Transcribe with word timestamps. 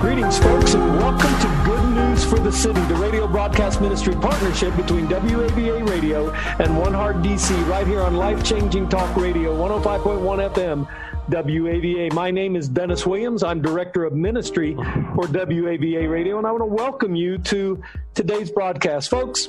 Greetings, 0.00 0.38
folks, 0.38 0.74
and 0.74 0.84
welcome 0.98 1.40
to 1.40 1.62
Good 1.64 1.94
News 1.94 2.22
for 2.22 2.38
the 2.38 2.52
City, 2.52 2.80
the 2.82 2.94
radio 2.96 3.26
broadcast 3.26 3.80
ministry 3.80 4.14
partnership 4.14 4.76
between 4.76 5.06
WAVA 5.06 5.88
Radio 5.88 6.30
and 6.32 6.76
One 6.76 6.92
Heart 6.92 7.22
DC, 7.22 7.66
right 7.66 7.86
here 7.86 8.02
on 8.02 8.16
Life 8.16 8.44
Changing 8.44 8.90
Talk 8.90 9.16
Radio, 9.16 9.56
105.1 9.56 10.52
FM, 10.52 10.86
WAVA. 11.30 12.12
My 12.12 12.30
name 12.30 12.56
is 12.56 12.68
Dennis 12.68 13.06
Williams. 13.06 13.42
I'm 13.42 13.62
Director 13.62 14.04
of 14.04 14.12
Ministry 14.12 14.74
for 14.74 15.26
WAVA 15.28 16.10
Radio, 16.10 16.36
and 16.36 16.46
I 16.46 16.52
want 16.52 16.60
to 16.60 16.66
welcome 16.66 17.14
you 17.14 17.38
to 17.38 17.82
today's 18.12 18.50
broadcast. 18.50 19.08
Folks, 19.08 19.48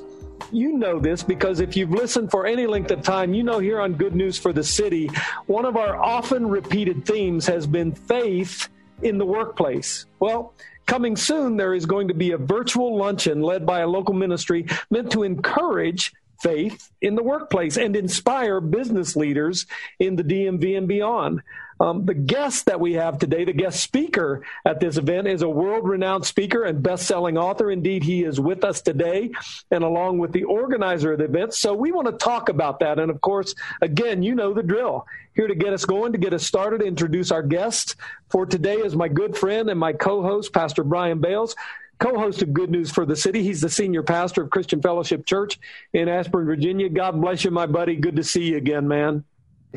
you 0.52 0.78
know 0.78 0.98
this 0.98 1.23
because 1.23 1.59
if 1.59 1.76
you've 1.76 1.92
listened 1.92 2.32
for 2.32 2.45
any 2.45 2.68
length 2.68 2.92
of 2.92 3.02
time, 3.02 3.34
you 3.34 3.44
know 3.44 3.59
here 3.59 3.82
on 3.82 3.94
Good 3.95 4.16
News 4.16 4.38
for 4.38 4.54
the 4.54 4.64
City, 4.64 5.09
one 5.48 5.66
of 5.66 5.76
our 5.76 6.02
often 6.02 6.48
repeated 6.48 7.06
themes 7.06 7.45
has 7.48 7.68
been 7.68 7.92
faith 7.94 8.70
in 9.02 9.18
the 9.18 9.26
workplace. 9.26 10.06
Well, 10.20 10.54
coming 10.86 11.16
soon, 11.16 11.58
there 11.58 11.74
is 11.74 11.86
going 11.86 12.08
to 12.08 12.14
be 12.14 12.31
a 12.31 12.38
virtual 12.38 12.98
luncheon 12.98 13.42
led 13.42 13.66
by 13.66 13.80
a 13.80 13.88
local 13.88 14.14
ministry 14.14 14.66
meant 14.89 15.12
to 15.12 15.23
encourage 15.23 16.14
faith 16.42 16.92
in 17.02 17.16
the 17.16 17.23
workplace 17.23 17.78
and 17.78 17.95
inspire 17.95 18.62
business 18.62 19.16
leaders 19.16 19.66
in 20.00 20.16
the 20.16 20.23
DMV 20.23 20.78
and 20.78 20.88
beyond. 20.88 21.42
Um, 21.80 22.06
the 22.06 22.14
guest 22.14 22.66
that 22.66 22.80
we 22.80 22.94
have 22.94 23.20
today, 23.20 23.45
the 23.45 23.53
guest 23.53 23.81
speaker 23.81 24.44
at 24.66 24.80
this 24.80 24.97
event, 24.97 25.28
is 25.28 25.42
a 25.42 25.50
world 25.50 25.88
renowned 25.88 26.25
speaker 26.25 26.64
and 26.64 26.81
best 26.81 27.06
selling 27.06 27.38
author. 27.38 27.70
Indeed, 27.70 28.03
he 28.03 28.23
is 28.23 28.39
with 28.39 28.64
us 28.64 28.81
today 28.81 29.31
and 29.72 29.83
along 29.83 30.17
with 30.17 30.31
the 30.31 30.45
organizer 30.45 31.14
of 31.14 31.20
the 31.20 31.25
event. 31.25 31.53
So 31.53 31.73
we 31.73 31.92
want 31.92 32.08
to 32.08 32.14
talk 32.14 32.50
about 32.50 32.80
that. 32.80 33.00
And 33.00 33.11
of 33.11 33.22
course, 33.22 33.53
again, 33.81 34.23
you 34.23 34.36
know 34.36 34.53
the 34.53 34.64
drill. 34.64 35.05
Here 35.36 35.48
to 35.48 35.55
get 35.55 35.73
us 35.73 35.86
going, 35.86 36.14
to 36.14 36.17
get 36.17 36.33
us 36.33 36.44
started, 36.44 36.81
introduce 36.81 37.31
our 37.31 37.44
guest 37.44 37.95
for 38.30 38.45
today 38.45 38.78
is 38.78 38.95
my 38.95 39.08
good 39.08 39.38
friend 39.38 39.70
and 39.70 39.80
my 39.80 39.94
co 39.94 40.22
host, 40.23 40.52
Pastor 40.52 40.83
Brian 40.83 41.20
Bales 41.20 41.55
co-host 42.00 42.42
of 42.42 42.53
Good 42.53 42.70
News 42.70 42.92
for 42.92 43.05
the 43.05 43.16
City. 43.16 43.44
He's 43.44 43.61
the 43.61 43.70
senior 43.70 44.03
pastor 44.03 44.44
of 44.44 44.50
Christian 44.50 44.81
Fellowship 44.81 45.25
Church 45.25 45.59
in 45.94 46.08
Ashburn, 46.08 46.45
Virginia. 46.45 46.89
God 46.89 47.20
bless 47.20 47.44
you, 47.44 47.52
my 47.52 47.66
buddy. 47.66 47.95
Good 47.95 48.17
to 48.17 48.23
see 48.23 48.52
you 48.52 48.58
again, 48.58 48.88
man. 48.88 49.23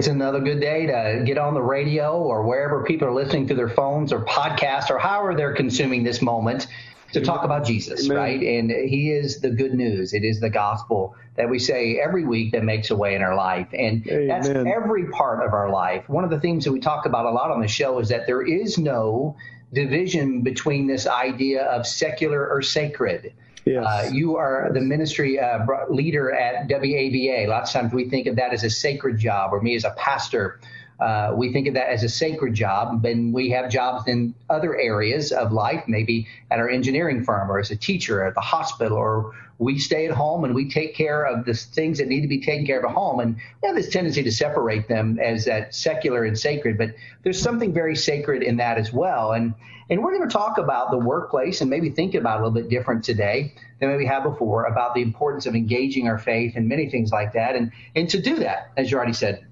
It's 0.00 0.08
another 0.08 0.40
good 0.40 0.62
day 0.62 0.86
to 0.86 1.22
get 1.26 1.36
on 1.36 1.52
the 1.52 1.60
radio 1.60 2.22
or 2.22 2.42
wherever 2.46 2.82
people 2.84 3.06
are 3.06 3.12
listening 3.12 3.48
to 3.48 3.54
their 3.54 3.68
phones 3.68 4.14
or 4.14 4.24
podcasts 4.24 4.88
or 4.88 4.98
however 4.98 5.34
they're 5.34 5.52
consuming 5.52 6.04
this 6.04 6.22
moment 6.22 6.68
to 7.12 7.20
talk 7.20 7.44
about 7.44 7.66
Jesus, 7.66 8.06
Amen. 8.06 8.16
right? 8.16 8.42
And 8.42 8.70
He 8.70 9.10
is 9.10 9.42
the 9.42 9.50
good 9.50 9.74
news. 9.74 10.14
It 10.14 10.24
is 10.24 10.40
the 10.40 10.48
gospel 10.48 11.14
that 11.36 11.50
we 11.50 11.58
say 11.58 12.00
every 12.02 12.24
week 12.24 12.52
that 12.52 12.64
makes 12.64 12.88
a 12.88 12.96
way 12.96 13.14
in 13.14 13.20
our 13.20 13.36
life. 13.36 13.68
And 13.74 14.02
that's 14.26 14.48
every 14.48 15.10
part 15.10 15.44
of 15.46 15.52
our 15.52 15.68
life. 15.68 16.08
One 16.08 16.24
of 16.24 16.30
the 16.30 16.40
themes 16.40 16.64
that 16.64 16.72
we 16.72 16.80
talk 16.80 17.04
about 17.04 17.26
a 17.26 17.30
lot 17.30 17.50
on 17.50 17.60
the 17.60 17.68
show 17.68 17.98
is 17.98 18.08
that 18.08 18.26
there 18.26 18.40
is 18.40 18.78
no 18.78 19.36
division 19.70 20.40
between 20.40 20.86
this 20.86 21.06
idea 21.06 21.64
of 21.64 21.86
secular 21.86 22.48
or 22.48 22.62
sacred. 22.62 23.34
Yes. 23.64 23.84
Uh, 23.84 24.10
you 24.12 24.36
are 24.36 24.70
the 24.72 24.80
ministry 24.80 25.38
uh, 25.38 25.66
leader 25.90 26.32
at 26.32 26.68
WAVA. 26.68 27.46
Lots 27.48 27.74
of 27.74 27.80
times 27.80 27.92
we 27.92 28.08
think 28.08 28.26
of 28.26 28.36
that 28.36 28.52
as 28.52 28.64
a 28.64 28.70
sacred 28.70 29.18
job, 29.18 29.52
or 29.52 29.60
me 29.60 29.74
as 29.74 29.84
a 29.84 29.90
pastor. 29.90 30.60
Uh, 31.00 31.32
we 31.34 31.52
think 31.52 31.66
of 31.66 31.74
that 31.74 31.88
as 31.88 32.02
a 32.02 32.08
sacred 32.08 32.54
job, 32.54 33.04
and 33.04 33.32
we 33.32 33.50
have 33.50 33.70
jobs 33.70 34.06
in 34.06 34.34
other 34.50 34.78
areas 34.78 35.32
of 35.32 35.52
life, 35.52 35.84
maybe 35.88 36.26
at 36.50 36.58
our 36.58 36.68
engineering 36.68 37.24
firm, 37.24 37.50
or 37.50 37.58
as 37.58 37.70
a 37.70 37.76
teacher 37.76 38.24
at 38.24 38.34
the 38.34 38.40
hospital, 38.40 38.98
or 38.98 39.34
we 39.60 39.78
stay 39.78 40.06
at 40.06 40.12
home 40.12 40.44
and 40.44 40.54
we 40.54 40.70
take 40.70 40.94
care 40.94 41.24
of 41.24 41.44
the 41.44 41.52
things 41.52 41.98
that 41.98 42.08
need 42.08 42.22
to 42.22 42.28
be 42.28 42.40
taken 42.40 42.66
care 42.66 42.78
of 42.78 42.84
at 42.84 42.90
home. 42.92 43.20
And 43.20 43.36
we 43.62 43.66
have 43.66 43.76
this 43.76 43.90
tendency 43.90 44.22
to 44.22 44.32
separate 44.32 44.88
them 44.88 45.18
as 45.20 45.44
that 45.44 45.74
secular 45.74 46.24
and 46.24 46.36
sacred, 46.36 46.78
but 46.78 46.94
there's 47.22 47.40
something 47.40 47.72
very 47.72 47.94
sacred 47.94 48.42
in 48.42 48.56
that 48.56 48.78
as 48.78 48.92
well. 48.92 49.32
And 49.32 49.54
and 49.90 50.02
we're 50.04 50.16
going 50.16 50.28
to 50.28 50.32
talk 50.32 50.56
about 50.58 50.92
the 50.92 50.98
workplace 50.98 51.60
and 51.60 51.68
maybe 51.68 51.90
think 51.90 52.14
about 52.14 52.36
it 52.36 52.42
a 52.42 52.46
little 52.46 52.62
bit 52.62 52.70
different 52.70 53.02
today 53.02 53.52
than 53.80 53.96
we 53.96 54.06
have 54.06 54.22
before 54.22 54.64
about 54.64 54.94
the 54.94 55.02
importance 55.02 55.46
of 55.46 55.56
engaging 55.56 56.06
our 56.06 56.16
faith 56.16 56.52
and 56.54 56.68
many 56.68 56.88
things 56.88 57.10
like 57.10 57.32
that. 57.32 57.56
And 57.56 57.72
and 57.96 58.08
to 58.10 58.20
do 58.20 58.36
that, 58.36 58.70
as 58.76 58.90
you 58.90 58.96
already 58.96 59.12
said, 59.12 59.44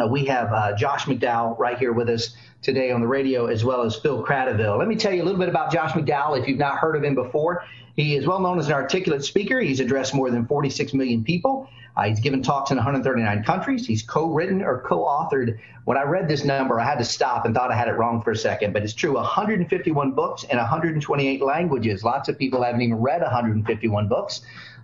uh, 0.00 0.06
we 0.06 0.24
have 0.26 0.52
uh, 0.52 0.74
Josh 0.76 1.04
McDowell 1.04 1.58
right 1.58 1.78
here 1.78 1.92
with 1.92 2.08
us 2.08 2.36
today 2.62 2.90
on 2.90 3.00
the 3.00 3.06
radio, 3.06 3.46
as 3.46 3.64
well 3.64 3.82
as 3.82 3.96
Phil 3.96 4.24
Cradaville. 4.24 4.78
Let 4.78 4.88
me 4.88 4.96
tell 4.96 5.12
you 5.12 5.22
a 5.22 5.24
little 5.24 5.38
bit 5.38 5.48
about 5.48 5.72
Josh 5.72 5.92
McDowell 5.92 6.40
if 6.40 6.48
you've 6.48 6.58
not 6.58 6.78
heard 6.78 6.96
of 6.96 7.04
him 7.04 7.14
before. 7.14 7.64
He 7.94 8.16
is 8.16 8.26
well 8.26 8.40
known 8.40 8.58
as 8.58 8.66
an 8.66 8.72
articulate 8.72 9.24
speaker. 9.24 9.60
He's 9.60 9.80
addressed 9.80 10.14
more 10.14 10.30
than 10.30 10.46
46 10.46 10.94
million 10.94 11.22
people. 11.22 11.68
Uh, 11.96 12.04
he's 12.04 12.18
given 12.18 12.42
talks 12.42 12.72
in 12.72 12.76
139 12.76 13.44
countries. 13.44 13.86
He's 13.86 14.02
co-written 14.02 14.62
or 14.62 14.80
co-authored. 14.80 15.58
When 15.84 15.96
I 15.96 16.02
read 16.02 16.26
this 16.26 16.44
number, 16.44 16.80
I 16.80 16.84
had 16.84 16.98
to 16.98 17.04
stop 17.04 17.44
and 17.44 17.54
thought 17.54 17.70
I 17.70 17.76
had 17.76 17.86
it 17.86 17.92
wrong 17.92 18.20
for 18.22 18.32
a 18.32 18.36
second, 18.36 18.72
but 18.72 18.82
it's 18.82 18.94
true. 18.94 19.14
151 19.14 20.12
books 20.12 20.42
in 20.42 20.56
128 20.56 21.40
languages. 21.40 22.02
Lots 22.02 22.28
of 22.28 22.36
people 22.36 22.62
haven't 22.64 22.82
even 22.82 23.00
read 23.00 23.22
151 23.22 24.08
books 24.08 24.40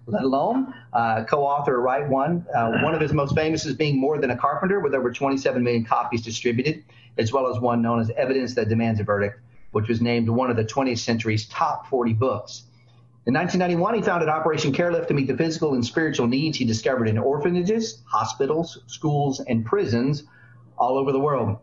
let 0.07 0.23
alone 0.23 0.75
uh, 0.93 1.25
co-author 1.25 1.81
Write 1.81 2.09
One. 2.09 2.47
Uh, 2.55 2.81
one 2.81 2.95
of 2.95 3.01
his 3.01 3.13
most 3.13 3.35
famous 3.35 3.65
is 3.65 3.75
being 3.75 3.99
More 3.99 4.19
Than 4.19 4.31
a 4.31 4.37
Carpenter, 4.37 4.81
with 4.81 4.95
over 4.95 5.13
27 5.13 5.63
million 5.63 5.85
copies 5.85 6.23
distributed, 6.23 6.85
as 7.19 7.33
well 7.33 7.47
as 7.49 7.61
one 7.61 7.83
known 7.83 8.01
as 8.01 8.11
Evidence 8.11 8.55
That 8.55 8.69
Demands 8.69 9.01
a 9.01 9.05
Verdict, 9.05 9.41
which 9.73 9.89
was 9.89 10.01
named 10.01 10.29
one 10.29 10.51
of 10.51 10.57
the 10.57 10.65
20th 10.65 10.99
century's 10.99 11.47
top 11.47 11.87
40 11.89 12.15
books. 12.15 12.65
In 13.27 13.35
1991, 13.35 13.95
he 13.95 14.03
founded 14.03 14.29
Operation 14.29 14.73
Carelift 14.73 15.09
to 15.09 15.15
meet 15.15 15.29
the 15.29 15.37
physical 15.37 15.75
and 15.75 15.85
spiritual 15.85 16.27
needs 16.27 16.57
he 16.57 16.65
discovered 16.65 17.07
in 17.07 17.19
orphanages, 17.19 18.03
hospitals, 18.07 18.79
schools, 18.87 19.41
and 19.41 19.65
prisons 19.65 20.25
all 20.79 20.97
over 20.97 21.13
the 21.13 21.21
world. 21.21 21.59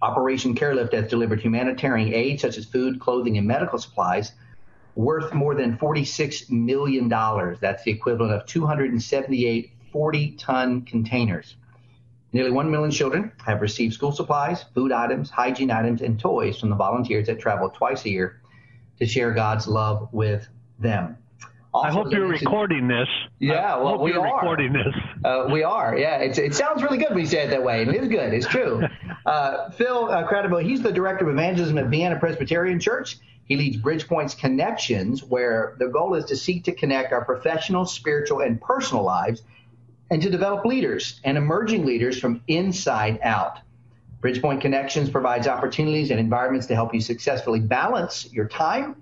Operation 0.00 0.54
Carelift 0.54 0.94
has 0.94 1.08
delivered 1.08 1.40
humanitarian 1.40 2.14
aid 2.14 2.40
such 2.40 2.56
as 2.56 2.64
food, 2.64 3.00
clothing, 3.00 3.36
and 3.36 3.46
medical 3.46 3.78
supplies 3.78 4.32
worth 4.98 5.32
more 5.32 5.54
than 5.54 5.78
$46 5.78 6.50
million. 6.50 7.08
That's 7.08 7.84
the 7.84 7.90
equivalent 7.92 8.32
of 8.32 8.46
278 8.46 9.72
40 9.92 10.30
ton 10.32 10.82
containers. 10.82 11.56
Nearly 12.32 12.50
1 12.50 12.70
million 12.70 12.90
children 12.90 13.32
have 13.46 13.62
received 13.62 13.94
school 13.94 14.12
supplies, 14.12 14.64
food 14.74 14.92
items, 14.92 15.30
hygiene 15.30 15.70
items, 15.70 16.02
and 16.02 16.18
toys 16.18 16.58
from 16.58 16.68
the 16.68 16.74
volunteers 16.74 17.28
that 17.28 17.38
travel 17.38 17.70
twice 17.70 18.04
a 18.04 18.10
year 18.10 18.42
to 18.98 19.06
share 19.06 19.32
God's 19.32 19.68
love 19.68 20.08
with 20.12 20.46
them. 20.80 21.16
I 21.72 21.92
hope 21.92 22.10
you're 22.10 22.26
recording 22.26 22.88
this. 22.88 23.08
Yeah, 23.38 23.74
I 23.74 23.78
well, 23.78 23.88
hope 23.90 24.00
we 24.00 24.12
you're 24.12 24.26
are. 24.26 24.34
recording 24.34 24.72
this. 24.72 24.94
Uh, 25.24 25.48
we 25.50 25.62
are, 25.62 25.96
yeah. 25.96 26.16
It's, 26.16 26.38
it 26.38 26.54
sounds 26.54 26.82
really 26.82 26.98
good 26.98 27.10
when 27.10 27.20
you 27.20 27.26
say 27.26 27.44
it 27.44 27.50
that 27.50 27.62
way, 27.62 27.82
it 27.82 27.94
is 27.94 28.08
good. 28.08 28.34
It's 28.34 28.46
true. 28.46 28.82
Uh, 29.26 29.68
Phil 29.72 30.08
uh, 30.10 30.26
Cradaville, 30.26 30.62
he's 30.62 30.80
the 30.80 30.90
director 30.90 31.28
of 31.28 31.34
evangelism 31.34 31.76
at 31.76 31.88
Vienna 31.88 32.18
Presbyterian 32.18 32.80
Church. 32.80 33.18
He 33.48 33.56
leads 33.56 33.78
Bridgepoint's 33.78 34.34
Connections, 34.34 35.24
where 35.24 35.74
the 35.78 35.88
goal 35.88 36.14
is 36.14 36.26
to 36.26 36.36
seek 36.36 36.64
to 36.64 36.72
connect 36.72 37.12
our 37.12 37.24
professional, 37.24 37.86
spiritual, 37.86 38.40
and 38.40 38.60
personal 38.60 39.02
lives, 39.02 39.42
and 40.10 40.20
to 40.20 40.30
develop 40.30 40.66
leaders 40.66 41.20
and 41.24 41.38
emerging 41.38 41.86
leaders 41.86 42.18
from 42.18 42.42
inside 42.46 43.18
out. 43.22 43.58
Bridgepoint 44.20 44.60
Connections 44.60 45.08
provides 45.08 45.46
opportunities 45.46 46.10
and 46.10 46.20
environments 46.20 46.66
to 46.66 46.74
help 46.74 46.92
you 46.92 47.00
successfully 47.00 47.60
balance 47.60 48.30
your 48.32 48.48
time, 48.48 48.96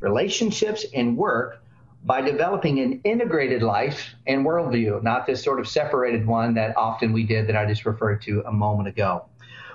relationships, 0.00 0.84
and 0.94 1.16
work 1.16 1.62
by 2.04 2.20
developing 2.20 2.80
an 2.80 3.00
integrated 3.04 3.62
life 3.62 4.14
and 4.26 4.44
worldview, 4.44 5.02
not 5.02 5.26
this 5.26 5.42
sort 5.42 5.58
of 5.58 5.66
separated 5.66 6.26
one 6.26 6.54
that 6.54 6.76
often 6.76 7.12
we 7.12 7.24
did 7.24 7.48
that 7.48 7.56
I 7.56 7.64
just 7.64 7.86
referred 7.86 8.22
to 8.22 8.42
a 8.46 8.52
moment 8.52 8.88
ago. 8.88 9.24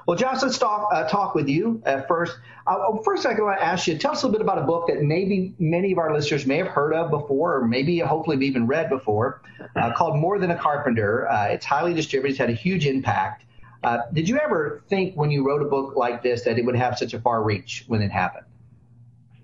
Well, 0.07 0.17
Josh, 0.17 0.41
let's 0.41 0.57
talk 0.57 0.89
uh, 0.91 1.07
talk 1.07 1.35
with 1.35 1.47
you 1.47 1.81
at 1.85 2.07
first. 2.07 2.37
Uh, 2.65 2.97
first, 3.03 3.25
I 3.25 3.33
want 3.33 3.59
to 3.59 3.63
ask 3.63 3.87
you, 3.87 3.97
tell 3.97 4.11
us 4.11 4.23
a 4.23 4.27
little 4.27 4.39
bit 4.39 4.41
about 4.41 4.57
a 4.57 4.65
book 4.65 4.87
that 4.87 5.01
maybe 5.01 5.53
many 5.59 5.91
of 5.91 5.97
our 5.97 6.13
listeners 6.13 6.45
may 6.45 6.57
have 6.57 6.67
heard 6.67 6.93
of 6.93 7.11
before, 7.11 7.57
or 7.57 7.67
maybe 7.67 7.99
hopefully 7.99 8.35
have 8.35 8.43
even 8.43 8.67
read 8.67 8.89
before, 8.89 9.41
uh, 9.75 9.91
called 9.93 10.17
More 10.17 10.39
Than 10.39 10.51
a 10.51 10.57
Carpenter. 10.57 11.29
Uh, 11.29 11.47
it's 11.47 11.65
highly 11.65 11.93
distributed. 11.93 12.31
It's 12.31 12.39
had 12.39 12.49
a 12.49 12.53
huge 12.53 12.85
impact. 12.85 13.45
Uh, 13.83 13.99
did 14.13 14.29
you 14.29 14.37
ever 14.37 14.83
think 14.89 15.15
when 15.15 15.31
you 15.31 15.45
wrote 15.45 15.61
a 15.61 15.65
book 15.65 15.95
like 15.95 16.21
this 16.21 16.43
that 16.43 16.59
it 16.59 16.65
would 16.65 16.75
have 16.75 16.97
such 16.97 17.13
a 17.13 17.19
far 17.19 17.43
reach 17.43 17.83
when 17.87 18.01
it 18.01 18.11
happened? 18.11 18.45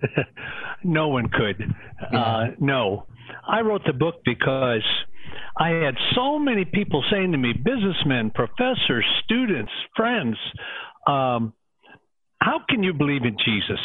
no 0.83 1.07
one 1.07 1.27
could. 1.29 1.73
Uh, 2.13 2.47
no. 2.59 3.05
I 3.47 3.61
wrote 3.61 3.81
the 3.85 3.93
book 3.93 4.21
because 4.23 4.83
I 5.59 5.69
had 5.69 5.95
so 6.15 6.37
many 6.37 6.65
people 6.65 7.03
saying 7.11 7.31
to 7.31 7.37
me, 7.37 7.53
businessmen, 7.53 8.31
professors, 8.33 9.05
students, 9.23 9.71
friends, 9.95 10.37
um, 11.07 11.53
how 12.39 12.59
can 12.69 12.83
you 12.83 12.93
believe 12.93 13.23
in 13.23 13.37
Jesus? 13.43 13.79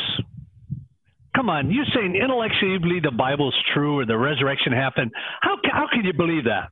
Come 1.34 1.48
on, 1.48 1.70
you're 1.70 1.86
saying 1.94 2.14
intellectually 2.14 2.72
you 2.72 2.80
believe 2.80 3.02
the 3.04 3.10
Bible's 3.10 3.56
true 3.72 4.00
or 4.00 4.06
the 4.06 4.18
resurrection 4.18 4.72
happened. 4.72 5.12
How, 5.40 5.56
how 5.64 5.86
can 5.90 6.04
you 6.04 6.12
believe 6.12 6.44
that? 6.44 6.68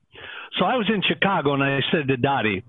So 0.58 0.66
I 0.66 0.76
was 0.76 0.90
in 0.92 1.02
Chicago 1.08 1.54
and 1.54 1.62
I 1.62 1.80
said 1.90 2.08
to 2.08 2.16
Dottie, 2.18 2.62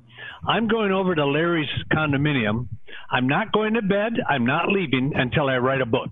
I'm 0.48 0.68
going 0.69 0.92
over 0.92 1.13
to 1.13 1.25
Larry's 1.25 1.69
condominium. 1.92 2.68
I'm 3.10 3.28
not 3.28 3.51
going 3.51 3.74
to 3.74 3.81
bed. 3.81 4.13
I'm 4.30 4.45
not 4.45 4.69
leaving 4.69 5.12
until 5.16 5.50
I 5.50 5.57
write 5.57 5.81
a 5.81 5.86
book. 5.86 6.12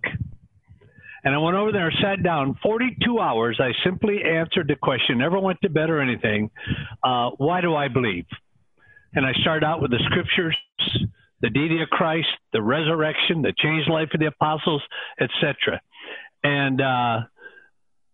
And 1.23 1.35
I 1.35 1.37
went 1.37 1.57
over 1.57 1.71
there 1.71 1.87
and 1.87 1.97
sat 2.01 2.23
down. 2.23 2.55
42 2.63 3.19
hours. 3.19 3.59
I 3.61 3.71
simply 3.83 4.19
answered 4.23 4.67
the 4.67 4.75
question. 4.75 5.17
Never 5.17 5.39
went 5.39 5.59
to 5.63 5.69
bed 5.69 5.89
or 5.89 6.01
anything. 6.01 6.49
Uh, 7.03 7.31
why 7.37 7.61
do 7.61 7.75
I 7.75 7.87
believe? 7.87 8.25
And 9.13 9.25
I 9.25 9.33
started 9.41 9.65
out 9.65 9.81
with 9.81 9.91
the 9.91 9.99
scriptures, 10.05 10.57
the 11.41 11.49
deity 11.49 11.81
of 11.81 11.89
Christ, 11.89 12.27
the 12.53 12.61
resurrection, 12.61 13.41
the 13.41 13.53
changed 13.57 13.89
life 13.89 14.09
of 14.13 14.19
the 14.19 14.27
apostles, 14.27 14.83
etc. 15.19 15.81
And 16.43 16.79
uh, 16.79 17.21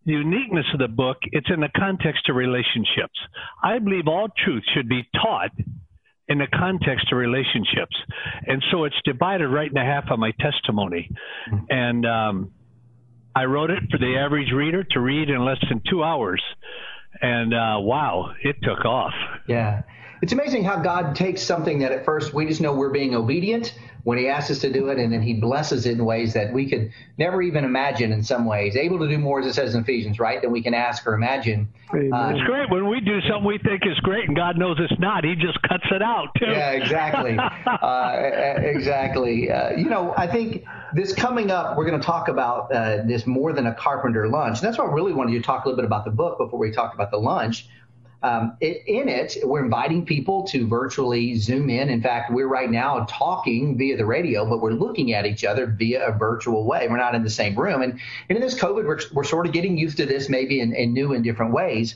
the 0.06 0.13
uniqueness 0.13 0.66
of 0.74 0.80
the 0.80 0.88
book, 0.88 1.18
it's 1.31 1.50
in 1.50 1.60
the 1.60 1.69
context 1.75 2.30
of 2.30 2.36
relationships. 2.36 3.19
I 3.63 3.80
believe 3.80 4.07
all 4.07 4.30
truth 4.44 4.63
should 4.74 4.88
be 4.88 5.07
taught 5.22 5.52
in 6.28 6.40
the 6.40 6.48
context 6.48 7.12
of 7.12 7.18
relationships. 7.18 7.96
And 8.48 8.63
so 8.72 8.86
it's 8.86 8.96
divided 9.04 9.48
right 9.48 9.68
in 9.68 9.74
the 9.74 9.81
half 9.81 10.06
of 10.10 10.18
my 10.18 10.31
testimony. 10.40 11.10
And 11.69 12.06
um, 12.06 12.52
I 13.36 13.46
wrote 13.46 13.70
it 13.70 13.84
for 13.92 13.98
the 13.98 14.18
average 14.18 14.52
reader 14.54 14.84
to 14.92 15.00
read 15.00 15.30
in 15.30 15.44
less 15.44 15.58
than 15.68 15.82
two 15.90 16.04
hours. 16.04 16.42
And 17.22 17.54
uh, 17.54 17.78
wow, 17.80 18.34
it 18.42 18.56
took 18.64 18.86
off. 18.86 19.14
Yeah. 19.48 19.84
It's 20.22 20.32
amazing 20.32 20.64
how 20.64 20.78
God 20.78 21.16
takes 21.16 21.42
something 21.42 21.80
that 21.80 21.92
at 21.92 22.06
first 22.06 22.34
we 22.34 22.46
just 22.46 22.62
know 22.62 22.74
we're 22.74 22.92
being 22.92 23.14
obedient 23.14 23.78
when 24.06 24.19
He 24.19 24.30
asks 24.30 24.52
us 24.52 24.60
to 24.60 24.72
do 24.72 24.90
it, 24.90 25.00
and 25.00 25.12
then 25.12 25.24
He 25.24 25.34
blesses 25.34 25.88
it 25.88 25.94
in 25.94 26.06
ways 26.06 26.34
that 26.36 26.54
we 26.54 26.69
could 26.69 26.92
never 27.18 27.42
even 27.42 27.66
imagine 27.66 28.12
in 28.12 28.24
some 28.24 28.46
ways. 28.46 28.75
Able 28.75 29.00
to 29.00 29.10
do 29.10 29.18
more, 29.18 29.40
as 29.40 29.48
it 29.48 29.54
says 29.56 29.74
in 29.74 29.81
Ephesians, 29.81 30.19
right, 30.19 30.40
than 30.42 30.52
we 30.52 30.62
can 30.62 30.75
ask 30.75 31.06
or 31.07 31.16
imagine. 31.16 31.68
Uh, 31.92 31.98
it's 32.34 32.44
great 32.44 32.69
when 32.69 32.88
we 32.88 33.00
do 33.02 33.19
something 33.22 33.46
we 33.46 33.57
think 33.57 33.81
is 33.86 34.00
great, 34.02 34.28
and 34.28 34.38
God 34.38 34.57
knows 34.57 34.78
it's 34.80 35.00
not. 35.00 35.24
He 35.24 35.36
just 35.36 35.60
cuts 35.63 35.86
it 35.90 36.04
out, 36.04 36.28
too. 36.38 36.46
Yeah, 36.46 36.72
exactly. 36.72 37.36
uh, 37.66 38.60
exactly. 38.60 39.50
Uh, 39.50 39.72
you 39.72 39.90
know, 39.90 40.13
I 40.16 40.28
think 40.28 40.66
this 40.94 41.12
coming 41.12 41.50
up, 41.50 41.75
we're 41.75 41.90
going 41.90 42.00
to 42.00 42.06
talk 42.06 42.28
about 42.28 42.72
uh, 42.72 43.04
this 43.07 43.25
more 43.25 43.54
than 43.54 43.66
a 43.66 43.74
carpenter 43.74 44.30
lunch. 44.30 44.60
And 44.60 44.68
that's 44.68 44.78
why 44.78 44.86
I 44.86 44.92
really 44.92 45.13
wanted 45.13 45.34
you 45.34 45.40
to 45.40 45.46
talk 45.46 45.66
a 45.66 45.68
little 45.68 45.78
bit 45.78 45.86
about 45.86 46.06
the 46.06 46.12
book 46.12 46.38
before 46.38 46.60
we 46.60 46.72
talk 46.72 46.94
about 46.94 47.10
the 47.10 47.18
lunch. 47.18 47.68
Um, 48.24 48.58
it, 48.60 48.84
in 48.88 49.08
it, 49.08 49.38
we're 49.44 49.64
inviting 49.64 50.06
people 50.06 50.44
to 50.48 50.68
virtually 50.68 51.36
zoom 51.36 51.70
in. 51.70 51.90
In 51.90 52.02
fact, 52.02 52.32
we're 52.32 52.48
right 52.48 52.70
now 52.70 53.06
talking 53.08 53.78
via 53.78 53.98
the 53.98 54.06
radio, 54.06 54.50
but 54.50 54.62
we're 54.62 54.72
looking 54.72 55.14
at 55.14 55.26
each 55.26 55.44
other 55.44 55.68
via 55.68 56.08
a 56.08 56.12
virtual 56.12 56.66
way. 56.66 56.88
We're 56.90 56.98
not 56.98 57.14
in 57.14 57.24
the 57.24 57.30
same 57.30 57.56
room. 57.56 57.82
And, 57.82 58.00
and 58.30 58.36
in 58.38 58.42
this 58.42 58.60
COVID, 58.60 58.86
we're, 58.86 59.00
we're 59.14 59.24
sort 59.24 59.46
of 59.46 59.54
getting 59.54 59.78
used 59.78 59.98
to 59.98 60.06
this 60.06 60.28
maybe 60.28 60.60
in, 60.60 60.74
in 60.74 60.94
new 60.94 61.14
and 61.14 61.24
different 61.24 61.54
ways. 61.54 61.96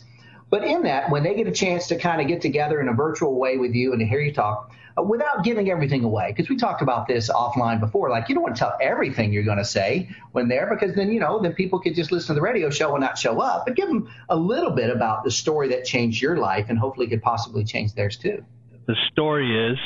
But 0.50 0.64
in 0.64 0.84
that, 0.84 1.10
when 1.10 1.24
they 1.24 1.36
get 1.36 1.48
a 1.48 1.52
chance 1.52 1.88
to 1.88 1.98
kind 1.98 2.22
of 2.22 2.28
get 2.28 2.42
together 2.42 2.82
in 2.82 2.88
a 2.88 2.94
virtual 2.94 3.40
way 3.40 3.58
with 3.58 3.74
you 3.74 3.92
and 3.92 4.00
to 4.00 4.06
hear 4.06 4.20
you 4.20 4.34
talk, 4.34 4.72
without 5.08 5.44
giving 5.44 5.70
everything 5.70 6.04
away, 6.04 6.34
because 6.36 6.50
we 6.50 6.58
talked 6.58 6.82
about 6.82 7.08
this 7.08 7.30
offline 7.30 7.80
before, 7.80 8.10
like 8.10 8.30
you 8.30 8.36
don't 8.36 8.44
want 8.44 8.56
to 8.56 8.60
tell 8.60 8.78
everything 8.82 9.32
you're 9.32 9.44
going 9.44 9.58
to 9.58 9.66
say 9.66 10.10
when 10.32 10.48
there, 10.48 10.68
because 10.70 10.96
then 10.96 11.12
you 11.12 11.20
know 11.20 11.42
then 11.42 11.54
people 11.54 11.80
could 11.80 11.96
just 11.96 12.12
listen 12.12 12.28
to 12.28 12.34
the 12.34 12.42
radio 12.42 12.70
show 12.70 12.94
and 12.96 13.02
not 13.02 13.18
show 13.18 13.40
up. 13.40 13.66
But 13.66 13.76
give 13.76 13.88
them 13.88 14.10
a 14.30 14.36
little 14.36 14.72
bit 14.72 14.90
about 14.90 15.24
the 15.24 15.32
story 15.32 15.70
that 15.70 15.86
changed 15.86 16.22
your 16.22 16.38
life 16.38 16.68
and 16.70 16.78
hopefully 16.78 17.08
could 17.08 17.22
possibly 17.22 17.64
change 17.64 17.94
theirs 17.94 18.18
too. 18.18 18.44
The 18.88 18.96
story 19.12 19.72
is 19.72 19.78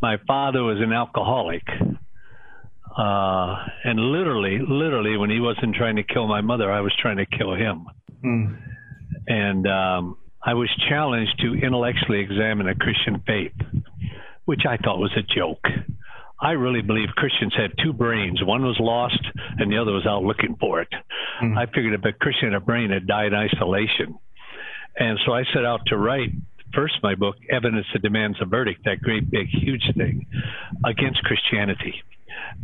my 0.00 0.16
father 0.26 0.62
was 0.62 0.78
an 0.80 0.92
alcoholic. 0.92 1.62
Uh, 2.96 3.56
and 3.84 3.98
literally, 3.98 4.58
literally, 4.58 5.16
when 5.16 5.30
he 5.30 5.40
wasn't 5.40 5.74
trying 5.74 5.96
to 5.96 6.02
kill 6.02 6.26
my 6.26 6.42
mother, 6.42 6.70
I 6.70 6.80
was 6.80 6.92
trying 7.00 7.16
to 7.16 7.26
kill 7.26 7.54
him. 7.54 7.86
Mm. 8.22 8.58
And 9.28 9.66
um, 9.66 10.18
I 10.44 10.54
was 10.54 10.68
challenged 10.88 11.38
to 11.40 11.54
intellectually 11.54 12.20
examine 12.20 12.68
a 12.68 12.74
Christian 12.74 13.22
faith, 13.26 13.52
which 14.44 14.62
I 14.68 14.76
thought 14.76 14.98
was 14.98 15.12
a 15.16 15.22
joke. 15.22 15.64
I 16.40 16.52
really 16.52 16.82
believe 16.82 17.08
Christians 17.14 17.54
had 17.56 17.72
two 17.82 17.92
brains. 17.92 18.42
One 18.42 18.64
was 18.64 18.76
lost, 18.80 19.20
and 19.58 19.70
the 19.70 19.78
other 19.78 19.92
was 19.92 20.06
out 20.06 20.24
looking 20.24 20.56
for 20.58 20.80
it. 20.80 20.88
Mm. 21.40 21.56
I 21.56 21.66
figured 21.66 21.94
if 21.94 22.04
a 22.04 22.12
Christian 22.12 22.52
had 22.52 22.60
a 22.62 22.64
brain 22.64 22.90
had 22.90 23.06
died 23.06 23.28
in 23.28 23.34
isolation. 23.34 24.18
And 24.98 25.18
so 25.24 25.32
I 25.32 25.44
set 25.54 25.64
out 25.64 25.82
to 25.86 25.96
write 25.96 26.30
first 26.74 26.94
my 27.02 27.14
book, 27.14 27.36
Evidence 27.50 27.86
That 27.92 28.02
Demands 28.02 28.38
a 28.40 28.46
Verdict, 28.46 28.84
that 28.84 29.00
great 29.00 29.30
big 29.30 29.48
huge 29.48 29.84
thing 29.96 30.26
against 30.84 31.22
Christianity. 31.22 32.02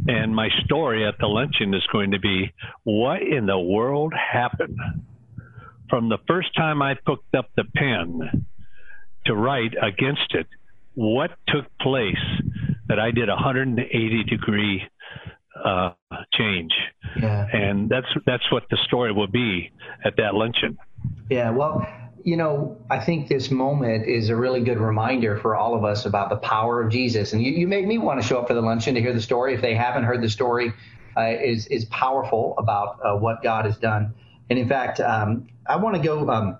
And 0.06 0.34
my 0.34 0.48
story 0.64 1.06
at 1.06 1.18
the 1.18 1.26
luncheon 1.26 1.74
is 1.74 1.86
going 1.92 2.12
to 2.12 2.18
be 2.18 2.52
what 2.84 3.22
in 3.22 3.46
the 3.46 3.58
world 3.58 4.12
happened 4.14 4.78
from 5.88 6.08
the 6.08 6.18
first 6.26 6.54
time 6.54 6.82
I 6.82 6.94
picked 6.94 7.34
up 7.36 7.50
the 7.56 7.64
pen 7.64 8.46
to 9.26 9.34
write 9.34 9.74
against 9.80 10.34
it, 10.34 10.46
what 10.98 11.30
took 11.46 11.64
place 11.80 12.16
that 12.88 12.98
I 12.98 13.12
did 13.12 13.28
a 13.28 13.34
180 13.34 14.24
degree 14.24 14.82
uh, 15.64 15.90
change, 16.32 16.72
yeah. 17.16 17.46
and 17.52 17.88
that's 17.88 18.08
that's 18.26 18.50
what 18.50 18.64
the 18.68 18.76
story 18.84 19.12
will 19.12 19.28
be 19.28 19.70
at 20.04 20.16
that 20.16 20.34
luncheon. 20.34 20.76
Yeah, 21.30 21.50
well, 21.50 21.86
you 22.24 22.36
know, 22.36 22.76
I 22.90 22.98
think 22.98 23.28
this 23.28 23.48
moment 23.48 24.08
is 24.08 24.28
a 24.28 24.34
really 24.34 24.60
good 24.60 24.78
reminder 24.78 25.38
for 25.38 25.54
all 25.54 25.76
of 25.76 25.84
us 25.84 26.04
about 26.04 26.30
the 26.30 26.36
power 26.36 26.82
of 26.82 26.90
Jesus, 26.90 27.32
and 27.32 27.40
you, 27.40 27.52
you 27.52 27.68
made 27.68 27.86
me 27.86 27.98
want 27.98 28.20
to 28.20 28.26
show 28.26 28.40
up 28.40 28.48
for 28.48 28.54
the 28.54 28.60
luncheon 28.60 28.96
to 28.96 29.00
hear 29.00 29.12
the 29.12 29.22
story. 29.22 29.54
If 29.54 29.60
they 29.60 29.76
haven't 29.76 30.02
heard 30.02 30.20
the 30.20 30.28
story, 30.28 30.72
uh, 31.16 31.28
is 31.40 31.68
is 31.68 31.84
powerful 31.84 32.54
about 32.58 32.98
uh, 33.04 33.16
what 33.16 33.40
God 33.40 33.66
has 33.66 33.78
done. 33.78 34.14
And 34.50 34.58
in 34.58 34.68
fact, 34.68 34.98
um, 34.98 35.46
I 35.64 35.76
want 35.76 35.94
to 35.94 36.02
go 36.02 36.28
um, 36.28 36.58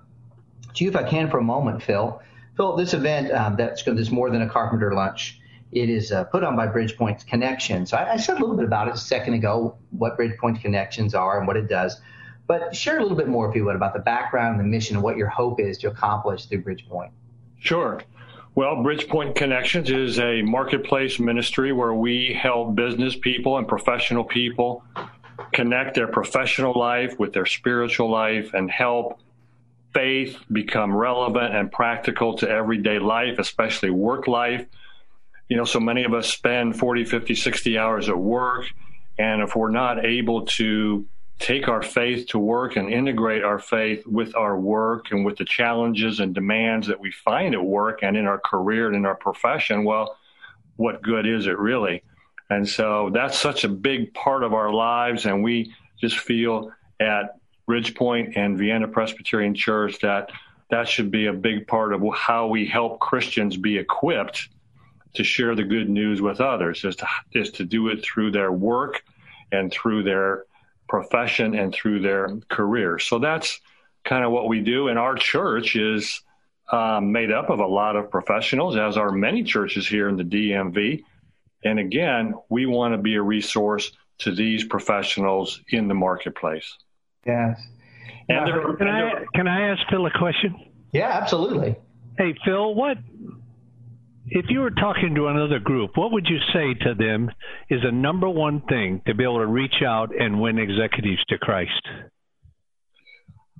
to 0.75 0.83
you 0.85 0.89
if 0.89 0.95
I 0.95 1.03
can 1.03 1.29
for 1.29 1.39
a 1.39 1.43
moment, 1.43 1.83
Phil. 1.83 2.21
Phil, 2.59 2.75
this 2.75 2.93
event 2.93 3.31
um, 3.31 3.55
that's 3.55 3.83
this 3.83 4.11
more 4.11 4.29
than 4.29 4.41
a 4.41 4.49
carpenter 4.49 4.93
lunch. 4.93 5.39
It 5.71 5.89
is 5.89 6.11
uh, 6.11 6.25
put 6.25 6.43
on 6.43 6.57
by 6.57 6.67
Bridgepoint 6.67 7.25
Connections. 7.25 7.91
So 7.91 7.95
I, 7.95 8.15
I, 8.15 8.17
said 8.17 8.35
a 8.35 8.41
little 8.41 8.57
bit 8.57 8.65
about 8.65 8.89
it 8.89 8.95
a 8.95 8.97
second 8.97 9.35
ago, 9.35 9.77
what 9.91 10.17
Bridgepoint 10.17 10.59
Connections 10.59 11.15
are 11.15 11.37
and 11.37 11.47
what 11.47 11.55
it 11.55 11.69
does. 11.69 12.01
But 12.47 12.75
share 12.75 12.97
a 12.97 13.01
little 13.01 13.15
bit 13.15 13.29
more, 13.29 13.47
if 13.47 13.55
you 13.55 13.63
would, 13.63 13.77
about 13.77 13.93
the 13.93 14.01
background 14.01 14.59
and 14.59 14.65
the 14.65 14.69
mission 14.69 14.97
and 14.97 15.03
what 15.03 15.15
your 15.15 15.29
hope 15.29 15.61
is 15.61 15.77
to 15.77 15.87
accomplish 15.87 16.47
through 16.47 16.63
Bridgepoint. 16.63 17.11
Sure. 17.59 18.01
Well, 18.55 18.75
Bridgepoint 18.75 19.35
Connections 19.35 19.89
is 19.89 20.19
a 20.19 20.41
marketplace 20.41 21.17
ministry 21.17 21.71
where 21.71 21.93
we 21.93 22.33
help 22.33 22.75
business 22.75 23.15
people 23.15 23.57
and 23.57 23.69
professional 23.69 24.25
people 24.25 24.83
connect 25.53 25.95
their 25.95 26.07
professional 26.07 26.77
life 26.77 27.17
with 27.19 27.31
their 27.31 27.45
spiritual 27.45 28.11
life 28.11 28.53
and 28.53 28.69
help 28.69 29.21
faith 29.93 30.37
become 30.51 30.95
relevant 30.95 31.55
and 31.55 31.71
practical 31.71 32.37
to 32.37 32.49
everyday 32.49 32.99
life, 32.99 33.39
especially 33.39 33.89
work 33.89 34.27
life. 34.27 34.65
You 35.47 35.57
know, 35.57 35.65
so 35.65 35.79
many 35.79 36.03
of 36.03 36.13
us 36.13 36.31
spend 36.31 36.77
40, 36.77 37.05
50, 37.05 37.35
60 37.35 37.77
hours 37.77 38.09
at 38.09 38.17
work. 38.17 38.65
And 39.17 39.41
if 39.41 39.55
we're 39.55 39.71
not 39.71 40.05
able 40.05 40.45
to 40.45 41.05
take 41.39 41.67
our 41.67 41.81
faith 41.81 42.27
to 42.27 42.39
work 42.39 42.75
and 42.75 42.91
integrate 42.91 43.43
our 43.43 43.59
faith 43.59 44.05
with 44.05 44.35
our 44.35 44.59
work 44.59 45.11
and 45.11 45.25
with 45.25 45.37
the 45.37 45.45
challenges 45.45 46.19
and 46.19 46.35
demands 46.35 46.87
that 46.87 46.99
we 46.99 47.11
find 47.11 47.55
at 47.55 47.63
work 47.63 48.03
and 48.03 48.17
in 48.17 48.27
our 48.27 48.39
career 48.39 48.87
and 48.87 48.95
in 48.95 49.05
our 49.05 49.15
profession, 49.15 49.85
well, 49.85 50.17
what 50.75 51.01
good 51.01 51.25
is 51.25 51.47
it 51.47 51.57
really? 51.57 52.03
And 52.49 52.67
so 52.67 53.09
that's 53.13 53.37
such 53.37 53.63
a 53.63 53.69
big 53.69 54.13
part 54.13 54.43
of 54.43 54.53
our 54.53 54.73
lives. 54.73 55.25
And 55.25 55.43
we 55.43 55.73
just 55.99 56.19
feel 56.19 56.71
at 56.99 57.38
Bridgepoint 57.69 58.35
and 58.35 58.57
Vienna 58.57 58.87
Presbyterian 58.87 59.53
Church 59.53 59.99
that 59.99 60.31
that 60.71 60.87
should 60.87 61.11
be 61.11 61.27
a 61.27 61.33
big 61.33 61.67
part 61.67 61.93
of 61.93 62.03
how 62.15 62.47
we 62.47 62.65
help 62.65 62.99
Christians 62.99 63.57
be 63.57 63.77
equipped 63.77 64.49
to 65.15 65.23
share 65.23 65.55
the 65.55 65.63
good 65.63 65.89
news 65.89 66.21
with 66.21 66.41
others, 66.41 66.83
is 66.83 66.95
to, 66.97 67.07
is 67.33 67.51
to 67.51 67.65
do 67.65 67.87
it 67.89 68.03
through 68.03 68.31
their 68.31 68.51
work 68.51 69.03
and 69.51 69.71
through 69.71 70.03
their 70.03 70.45
profession 70.87 71.55
and 71.55 71.73
through 71.73 71.99
their 72.01 72.37
career. 72.49 72.99
So 72.99 73.19
that's 73.19 73.59
kind 74.03 74.23
of 74.23 74.31
what 74.31 74.47
we 74.47 74.61
do. 74.61 74.87
And 74.87 74.99
our 74.99 75.15
church 75.15 75.75
is 75.75 76.21
um, 76.71 77.11
made 77.11 77.31
up 77.31 77.49
of 77.49 77.59
a 77.59 77.65
lot 77.65 77.95
of 77.95 78.11
professionals, 78.11 78.75
as 78.77 78.97
are 78.97 79.11
many 79.11 79.43
churches 79.43 79.87
here 79.87 80.09
in 80.09 80.17
the 80.17 80.23
DMV. 80.23 81.03
And 81.63 81.79
again, 81.79 82.35
we 82.49 82.65
want 82.65 82.93
to 82.93 82.97
be 82.97 83.15
a 83.15 83.21
resource 83.21 83.91
to 84.19 84.33
these 84.33 84.63
professionals 84.63 85.61
in 85.69 85.87
the 85.87 85.95
marketplace. 85.95 86.77
Yes. 87.29 87.61
And 88.27 88.77
can, 88.77 88.87
I, 88.87 89.25
can 89.35 89.47
I 89.47 89.71
ask 89.71 89.81
Phil 89.89 90.05
a 90.05 90.11
question? 90.11 90.55
Yeah, 90.91 91.09
absolutely. 91.09 91.75
Hey, 92.17 92.35
Phil, 92.45 92.75
what 92.75 92.97
if 94.27 94.45
you 94.49 94.59
were 94.59 94.71
talking 94.71 95.15
to 95.15 95.27
another 95.27 95.59
group, 95.59 95.91
what 95.95 96.11
would 96.11 96.27
you 96.27 96.37
say 96.53 96.73
to 96.85 96.93
them 96.93 97.31
is 97.69 97.81
the 97.81 97.91
number 97.91 98.29
one 98.29 98.61
thing 98.61 99.01
to 99.07 99.13
be 99.13 99.23
able 99.23 99.39
to 99.39 99.47
reach 99.47 99.81
out 99.85 100.09
and 100.19 100.39
win 100.39 100.59
executives 100.59 101.23
to 101.29 101.37
Christ? 101.37 101.81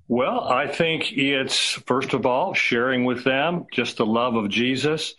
Well, 0.07 0.47
I 0.47 0.67
think 0.67 1.11
it's 1.13 1.73
first 1.85 2.13
of 2.13 2.25
all 2.25 2.53
sharing 2.53 3.05
with 3.05 3.23
them 3.23 3.65
just 3.71 3.97
the 3.97 4.05
love 4.05 4.35
of 4.35 4.49
Jesus 4.49 5.13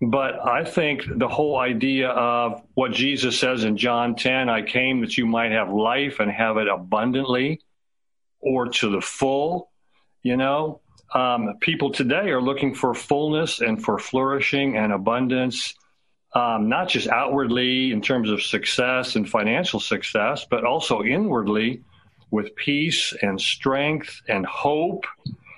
But 0.00 0.44
I 0.46 0.64
think 0.64 1.02
the 1.06 1.28
whole 1.28 1.58
idea 1.58 2.08
of 2.08 2.62
what 2.74 2.92
Jesus 2.92 3.38
says 3.38 3.64
in 3.64 3.76
John 3.76 4.16
10 4.16 4.48
I 4.48 4.62
came 4.62 5.00
that 5.00 5.16
you 5.16 5.26
might 5.26 5.52
have 5.52 5.70
life 5.70 6.20
and 6.20 6.30
have 6.30 6.56
it 6.56 6.68
abundantly 6.68 7.60
or 8.44 8.68
to 8.68 8.90
the 8.90 9.00
full, 9.00 9.70
you 10.22 10.36
know, 10.36 10.80
um, 11.14 11.56
people 11.60 11.90
today 11.90 12.30
are 12.30 12.40
looking 12.40 12.74
for 12.74 12.94
fullness 12.94 13.60
and 13.60 13.82
for 13.82 13.98
flourishing 13.98 14.76
and 14.76 14.92
abundance, 14.92 15.74
um, 16.34 16.68
not 16.68 16.88
just 16.88 17.08
outwardly 17.08 17.92
in 17.92 18.02
terms 18.02 18.30
of 18.30 18.42
success 18.42 19.16
and 19.16 19.28
financial 19.28 19.80
success, 19.80 20.46
but 20.48 20.64
also 20.64 21.02
inwardly 21.02 21.82
with 22.30 22.54
peace 22.56 23.14
and 23.22 23.40
strength 23.40 24.20
and 24.28 24.44
hope 24.44 25.04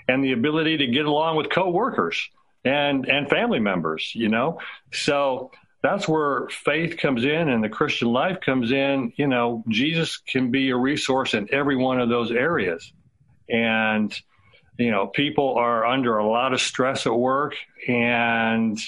and 0.08 0.22
the 0.22 0.32
ability 0.32 0.76
to 0.76 0.86
get 0.86 1.06
along 1.06 1.36
with 1.36 1.50
coworkers 1.50 2.28
and 2.64 3.08
and 3.08 3.28
family 3.30 3.60
members 3.60 4.12
you 4.14 4.28
know? 4.28 4.58
So 4.92 5.50
that's 5.86 6.08
where 6.08 6.48
faith 6.48 6.96
comes 6.96 7.24
in 7.24 7.48
and 7.48 7.62
the 7.62 7.68
christian 7.68 8.08
life 8.08 8.40
comes 8.40 8.72
in. 8.72 9.12
You 9.16 9.28
know 9.28 9.62
jesus 9.68 10.16
can 10.16 10.50
be 10.50 10.70
a 10.70 10.76
resource 10.76 11.34
in 11.34 11.48
every 11.52 11.76
one 11.76 12.00
of 12.00 12.08
those 12.08 12.32
areas. 12.32 12.92
And 13.48 14.12
you 14.78 14.90
know 14.90 15.06
people 15.06 15.54
are 15.54 15.86
under 15.86 16.18
a 16.18 16.26
lot 16.26 16.52
of 16.52 16.60
stress 16.60 17.06
at 17.06 17.14
work 17.14 17.54
and 17.86 18.78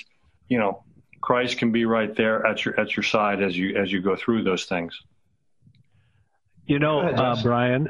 you 0.49 0.59
know 0.59 0.83
christ 1.21 1.59
can 1.59 1.73
be 1.73 1.85
right 1.85 2.15
there 2.17 2.45
at 2.45 2.65
your 2.65 2.79
at 2.79 2.97
your 2.97 3.05
side 3.05 3.43
as 3.43 3.57
you 3.57 3.77
as 3.77 3.93
you 3.93 4.01
go 4.01 4.17
through 4.17 4.43
those 4.43 4.65
things. 4.65 4.99
You 6.67 6.81
know 6.81 7.01
uh, 7.01 7.41
brian 7.43 7.89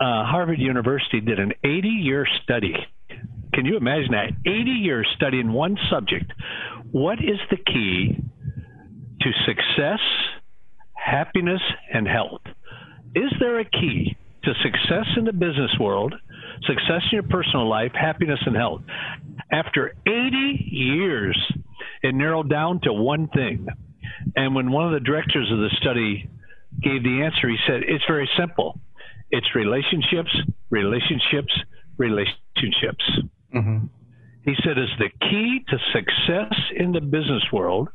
uh, 0.00 0.24
harvard 0.24 0.58
university 0.58 1.20
did 1.20 1.38
an 1.38 1.52
80 1.62 1.88
year 1.88 2.26
study 2.42 2.74
can 3.54 3.64
you 3.64 3.76
imagine 3.76 4.12
that? 4.12 4.32
80 4.44 4.70
years 4.70 5.08
studying 5.16 5.52
one 5.52 5.76
subject. 5.90 6.32
What 6.90 7.18
is 7.18 7.38
the 7.50 7.56
key 7.56 8.16
to 9.20 9.30
success, 9.46 10.00
happiness, 10.92 11.60
and 11.92 12.06
health? 12.06 12.42
Is 13.14 13.32
there 13.40 13.60
a 13.60 13.64
key 13.64 14.16
to 14.44 14.52
success 14.62 15.06
in 15.16 15.24
the 15.24 15.32
business 15.32 15.70
world, 15.78 16.14
success 16.66 17.02
in 17.10 17.12
your 17.12 17.22
personal 17.22 17.68
life, 17.68 17.92
happiness, 17.94 18.40
and 18.44 18.56
health? 18.56 18.82
After 19.52 19.94
80 20.06 20.68
years, 20.70 21.52
it 22.02 22.14
narrowed 22.14 22.50
down 22.50 22.80
to 22.82 22.92
one 22.92 23.28
thing. 23.28 23.66
And 24.36 24.54
when 24.54 24.72
one 24.72 24.86
of 24.86 24.92
the 24.92 25.04
directors 25.04 25.50
of 25.52 25.58
the 25.58 25.70
study 25.80 26.28
gave 26.82 27.02
the 27.02 27.22
answer, 27.22 27.48
he 27.48 27.56
said, 27.66 27.82
It's 27.86 28.04
very 28.08 28.28
simple 28.38 28.80
it's 29.30 29.46
relationships, 29.54 30.30
relationships, 30.70 31.52
relationships. 31.98 33.04
Mm-hmm. 33.54 33.86
He 34.44 34.54
said, 34.62 34.76
is 34.78 34.90
the 34.98 35.08
key 35.20 35.64
to 35.68 35.78
success 35.92 36.52
in 36.76 36.92
the 36.92 37.00
business 37.00 37.42
world, 37.52 37.88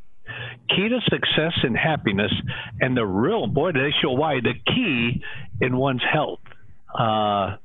key 0.70 0.90
to 0.90 1.00
success 1.10 1.54
and 1.64 1.78
happiness, 1.78 2.32
and 2.80 2.98
the 2.98 3.06
real, 3.06 3.46
boy, 3.48 3.72
they 3.72 3.94
show 4.02 4.12
why, 4.12 4.40
the 4.42 4.54
key 4.66 5.22
in 5.62 5.78
one's 5.78 6.02
health. 6.12 6.40
Uh, 6.98 7.58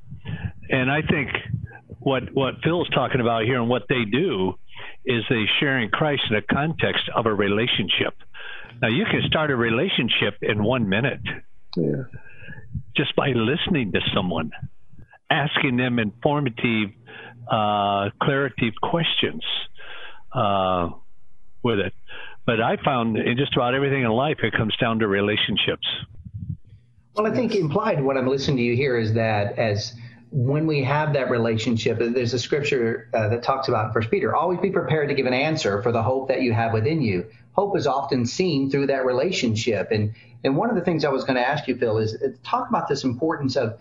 and 0.68 0.90
I 0.90 1.00
think 1.08 1.30
what, 2.00 2.24
what 2.34 2.56
Phil's 2.62 2.88
talking 2.90 3.20
about 3.20 3.44
here 3.44 3.58
and 3.58 3.70
what 3.70 3.84
they 3.88 4.04
do 4.04 4.54
is 5.06 5.22
they 5.30 5.44
sharing 5.60 5.88
Christ 5.88 6.22
in 6.28 6.36
the 6.36 6.54
context 6.54 7.08
of 7.14 7.26
a 7.26 7.32
relationship. 7.32 8.14
Now, 8.82 8.88
you 8.88 9.04
can 9.10 9.22
start 9.26 9.50
a 9.50 9.56
relationship 9.56 10.38
in 10.42 10.62
one 10.62 10.88
minute. 10.88 11.20
Yeah. 11.76 12.04
Just 12.96 13.16
by 13.16 13.28
listening 13.28 13.92
to 13.92 14.00
someone, 14.14 14.50
asking 15.30 15.76
them 15.76 15.98
informative 15.98 16.90
uh, 17.50 18.10
clarity 18.22 18.72
questions 18.82 19.42
uh, 20.32 20.90
with 21.62 21.78
it. 21.78 21.92
But 22.46 22.60
I 22.60 22.76
found 22.84 23.16
in 23.16 23.36
just 23.36 23.54
about 23.56 23.74
everything 23.74 24.02
in 24.02 24.10
life, 24.10 24.38
it 24.42 24.52
comes 24.52 24.76
down 24.76 24.98
to 24.98 25.08
relationships. 25.08 25.86
Well, 27.14 27.26
I 27.26 27.34
think 27.34 27.54
implied 27.54 28.02
what 28.02 28.16
I'm 28.16 28.26
listening 28.26 28.56
to 28.58 28.62
you 28.62 28.76
here 28.76 28.98
is 28.98 29.14
that 29.14 29.58
as 29.58 29.94
when 30.30 30.66
we 30.66 30.82
have 30.82 31.12
that 31.12 31.30
relationship, 31.30 31.98
there's 32.00 32.34
a 32.34 32.40
scripture 32.40 33.08
uh, 33.14 33.28
that 33.28 33.44
talks 33.44 33.68
about 33.68 33.92
First 33.92 34.10
Peter. 34.10 34.34
Always 34.34 34.58
be 34.58 34.70
prepared 34.70 35.08
to 35.08 35.14
give 35.14 35.26
an 35.26 35.32
answer 35.32 35.80
for 35.80 35.92
the 35.92 36.02
hope 36.02 36.26
that 36.26 36.42
you 36.42 36.52
have 36.52 36.72
within 36.72 37.00
you. 37.00 37.26
Hope 37.52 37.76
is 37.78 37.86
often 37.86 38.26
seen 38.26 38.68
through 38.68 38.88
that 38.88 39.06
relationship, 39.06 39.92
and 39.92 40.12
and 40.42 40.56
one 40.56 40.70
of 40.70 40.74
the 40.74 40.82
things 40.82 41.04
I 41.04 41.08
was 41.08 41.22
going 41.22 41.36
to 41.36 41.48
ask 41.48 41.68
you, 41.68 41.76
Phil, 41.76 41.98
is 41.98 42.14
uh, 42.16 42.30
talk 42.42 42.68
about 42.68 42.88
this 42.88 43.04
importance 43.04 43.54
of 43.54 43.78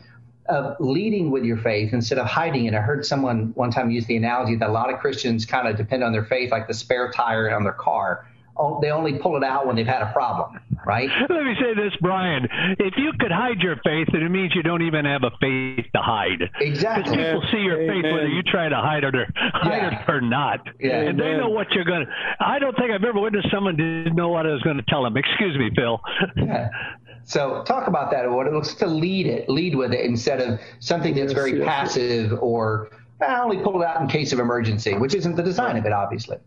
of 0.47 0.75
leading 0.79 1.31
with 1.31 1.43
your 1.43 1.57
faith 1.57 1.93
instead 1.93 2.17
of 2.17 2.25
hiding 2.25 2.65
it. 2.65 2.73
I 2.73 2.81
heard 2.81 3.05
someone 3.05 3.53
one 3.55 3.71
time 3.71 3.91
use 3.91 4.05
the 4.05 4.17
analogy 4.17 4.55
that 4.57 4.69
a 4.69 4.71
lot 4.71 4.93
of 4.93 4.99
Christians 4.99 5.45
kind 5.45 5.67
of 5.67 5.77
depend 5.77 6.03
on 6.03 6.11
their 6.11 6.25
faith 6.25 6.51
like 6.51 6.67
the 6.67 6.73
spare 6.73 7.11
tire 7.11 7.53
on 7.55 7.63
their 7.63 7.73
car. 7.73 8.27
Oh, 8.55 8.79
they 8.81 8.91
only 8.91 9.17
pull 9.17 9.35
it 9.35 9.43
out 9.43 9.65
when 9.65 9.75
they've 9.75 9.87
had 9.87 10.03
a 10.03 10.13
problem, 10.13 10.59
right? 10.85 11.09
Let 11.29 11.43
me 11.43 11.55
say 11.59 11.73
this, 11.73 11.91
Brian. 12.01 12.47
If 12.77 12.93
you 12.97 13.11
could 13.19 13.31
hide 13.31 13.61
your 13.61 13.77
faith, 13.83 14.09
then 14.11 14.21
it 14.21 14.29
means 14.29 14.53
you 14.53 14.61
don't 14.61 14.83
even 14.83 15.05
have 15.05 15.23
a 15.23 15.31
faith 15.41 15.85
to 15.95 16.01
hide. 16.01 16.51
Exactly. 16.59 17.17
Because 17.17 17.25
people 17.25 17.43
see 17.51 17.63
your 17.65 17.77
faith 17.77 18.03
whether 18.03 18.27
you 18.27 18.43
try 18.43 18.69
to 18.69 18.75
hide 18.75 19.05
it 19.05 19.15
or 19.15 19.25
hide 19.35 19.91
yeah. 19.91 20.03
it 20.03 20.09
or 20.09 20.21
not, 20.21 20.59
yeah. 20.79 20.99
and 20.99 21.19
they 21.19 21.35
know 21.35 21.49
what 21.49 21.71
you're 21.71 21.83
going 21.83 22.05
to. 22.05 22.11
I 22.39 22.59
don't 22.59 22.75
think 22.77 22.91
I've 22.91 23.03
ever 23.03 23.19
witnessed 23.19 23.47
someone 23.51 23.75
didn't 23.75 24.15
know 24.15 24.29
what 24.29 24.45
I 24.45 24.51
was 24.51 24.61
going 24.61 24.77
to 24.77 24.85
tell 24.87 25.01
them. 25.01 25.17
Excuse 25.17 25.57
me, 25.57 25.71
Phil. 25.75 25.99
Yeah. 26.37 26.69
So 27.25 27.63
talk 27.63 27.87
about 27.87 28.11
that. 28.11 28.29
What 28.29 28.47
it 28.47 28.53
looks 28.53 28.73
to 28.75 28.87
lead 28.87 29.27
it, 29.27 29.49
lead 29.49 29.75
with 29.75 29.93
it 29.93 30.05
instead 30.05 30.41
of 30.41 30.59
something 30.79 31.15
that's 31.15 31.33
very 31.33 31.57
yes, 31.57 31.65
passive 31.65 32.31
yes. 32.31 32.39
or 32.41 32.89
I 33.21 33.39
only 33.41 33.57
pull 33.57 33.81
it 33.81 33.85
out 33.85 34.01
in 34.01 34.07
case 34.07 34.33
of 34.33 34.39
emergency, 34.39 34.95
which 34.95 35.15
isn't 35.15 35.35
the 35.35 35.43
design 35.43 35.77
of 35.77 35.85
it, 35.85 35.93
obviously. 35.93 36.37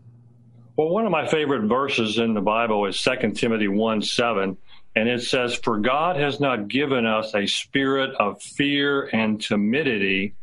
Well, 0.75 0.89
one 0.89 1.05
of 1.05 1.11
my 1.11 1.27
favorite 1.27 1.67
verses 1.67 2.19
in 2.19 2.33
the 2.35 2.41
Bible 2.41 2.85
is 2.85 3.01
2 3.01 3.31
Timothy 3.31 3.67
1 3.67 4.01
7, 4.03 4.57
and 4.95 5.09
it 5.09 5.23
says, 5.23 5.55
For 5.55 5.79
God 5.79 6.17
has 6.17 6.39
not 6.39 6.67
given 6.67 7.05
us 7.05 7.33
a 7.33 7.47
spirit 7.47 8.11
of 8.19 8.41
fear 8.41 9.03
and 9.05 9.41
timidity, 9.41 10.35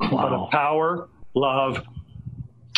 wow. 0.00 0.08
but 0.10 0.32
of 0.32 0.50
power, 0.50 1.08
love, 1.34 1.84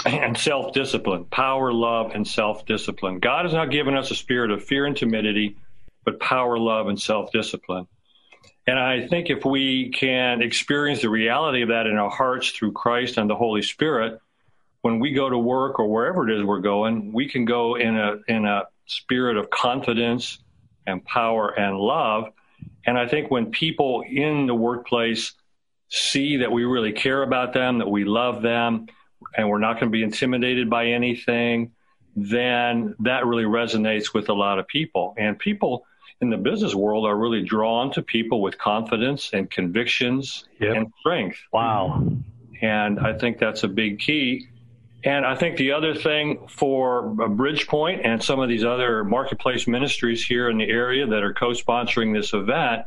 and 0.04 0.36
self 0.36 0.74
discipline. 0.74 1.24
Power, 1.24 1.72
love, 1.72 2.12
and 2.14 2.28
self 2.28 2.66
discipline. 2.66 3.18
God 3.18 3.46
has 3.46 3.54
not 3.54 3.70
given 3.70 3.96
us 3.96 4.10
a 4.10 4.14
spirit 4.14 4.50
of 4.50 4.62
fear 4.62 4.84
and 4.84 4.96
timidity, 4.96 5.56
but 6.04 6.20
power, 6.20 6.58
love, 6.58 6.88
and 6.88 7.00
self 7.00 7.32
discipline. 7.32 7.86
And 8.66 8.78
I 8.78 9.06
think 9.08 9.30
if 9.30 9.44
we 9.44 9.90
can 9.90 10.42
experience 10.42 11.02
the 11.02 11.10
reality 11.10 11.62
of 11.62 11.68
that 11.68 11.86
in 11.86 11.96
our 11.96 12.10
hearts 12.10 12.50
through 12.50 12.72
Christ 12.72 13.16
and 13.16 13.28
the 13.28 13.34
Holy 13.34 13.62
Spirit, 13.62 14.20
when 14.82 15.00
we 15.00 15.12
go 15.12 15.28
to 15.28 15.38
work 15.38 15.78
or 15.78 15.88
wherever 15.88 16.28
it 16.28 16.38
is 16.38 16.44
we're 16.44 16.60
going, 16.60 17.12
we 17.12 17.28
can 17.28 17.44
go 17.44 17.76
in 17.76 17.96
a 17.96 18.16
in 18.28 18.44
a 18.44 18.62
spirit 18.86 19.36
of 19.36 19.50
confidence 19.50 20.38
and 20.86 21.04
power 21.04 21.48
and 21.48 21.76
love. 21.78 22.32
And 22.86 22.98
I 22.98 23.06
think 23.06 23.30
when 23.30 23.50
people 23.50 24.02
in 24.08 24.46
the 24.46 24.54
workplace 24.54 25.32
see 25.88 26.38
that 26.38 26.50
we 26.50 26.64
really 26.64 26.92
care 26.92 27.22
about 27.22 27.52
them, 27.52 27.78
that 27.78 27.90
we 27.90 28.04
love 28.04 28.42
them, 28.42 28.86
and 29.36 29.48
we're 29.48 29.58
not 29.58 29.74
going 29.74 29.86
to 29.86 29.96
be 29.96 30.02
intimidated 30.02 30.70
by 30.70 30.86
anything, 30.86 31.72
then 32.28 32.94
that 33.00 33.26
really 33.26 33.44
resonates 33.44 34.12
with 34.12 34.28
a 34.28 34.34
lot 34.34 34.58
of 34.58 34.68
people. 34.68 35.14
And 35.16 35.38
people 35.38 35.86
in 36.20 36.28
the 36.28 36.36
business 36.36 36.74
world 36.74 37.06
are 37.06 37.16
really 37.16 37.42
drawn 37.42 37.92
to 37.92 38.02
people 38.02 38.42
with 38.42 38.58
confidence 38.58 39.30
and 39.32 39.50
convictions 39.50 40.44
yep. 40.60 40.76
and 40.76 40.92
strength. 41.00 41.38
Wow. 41.52 42.06
And 42.60 43.00
I 43.00 43.16
think 43.16 43.38
that's 43.38 43.62
a 43.62 43.68
big 43.68 44.00
key. 44.00 44.48
And 45.02 45.24
I 45.24 45.34
think 45.34 45.56
the 45.56 45.72
other 45.72 45.94
thing 45.94 46.46
for 46.46 47.04
Bridgepoint 47.04 48.02
and 48.04 48.22
some 48.22 48.38
of 48.38 48.50
these 48.50 48.64
other 48.64 49.02
marketplace 49.02 49.66
ministries 49.66 50.22
here 50.22 50.50
in 50.50 50.58
the 50.58 50.68
area 50.68 51.06
that 51.06 51.22
are 51.22 51.32
co 51.32 51.52
sponsoring 51.52 52.14
this 52.14 52.34
event, 52.34 52.84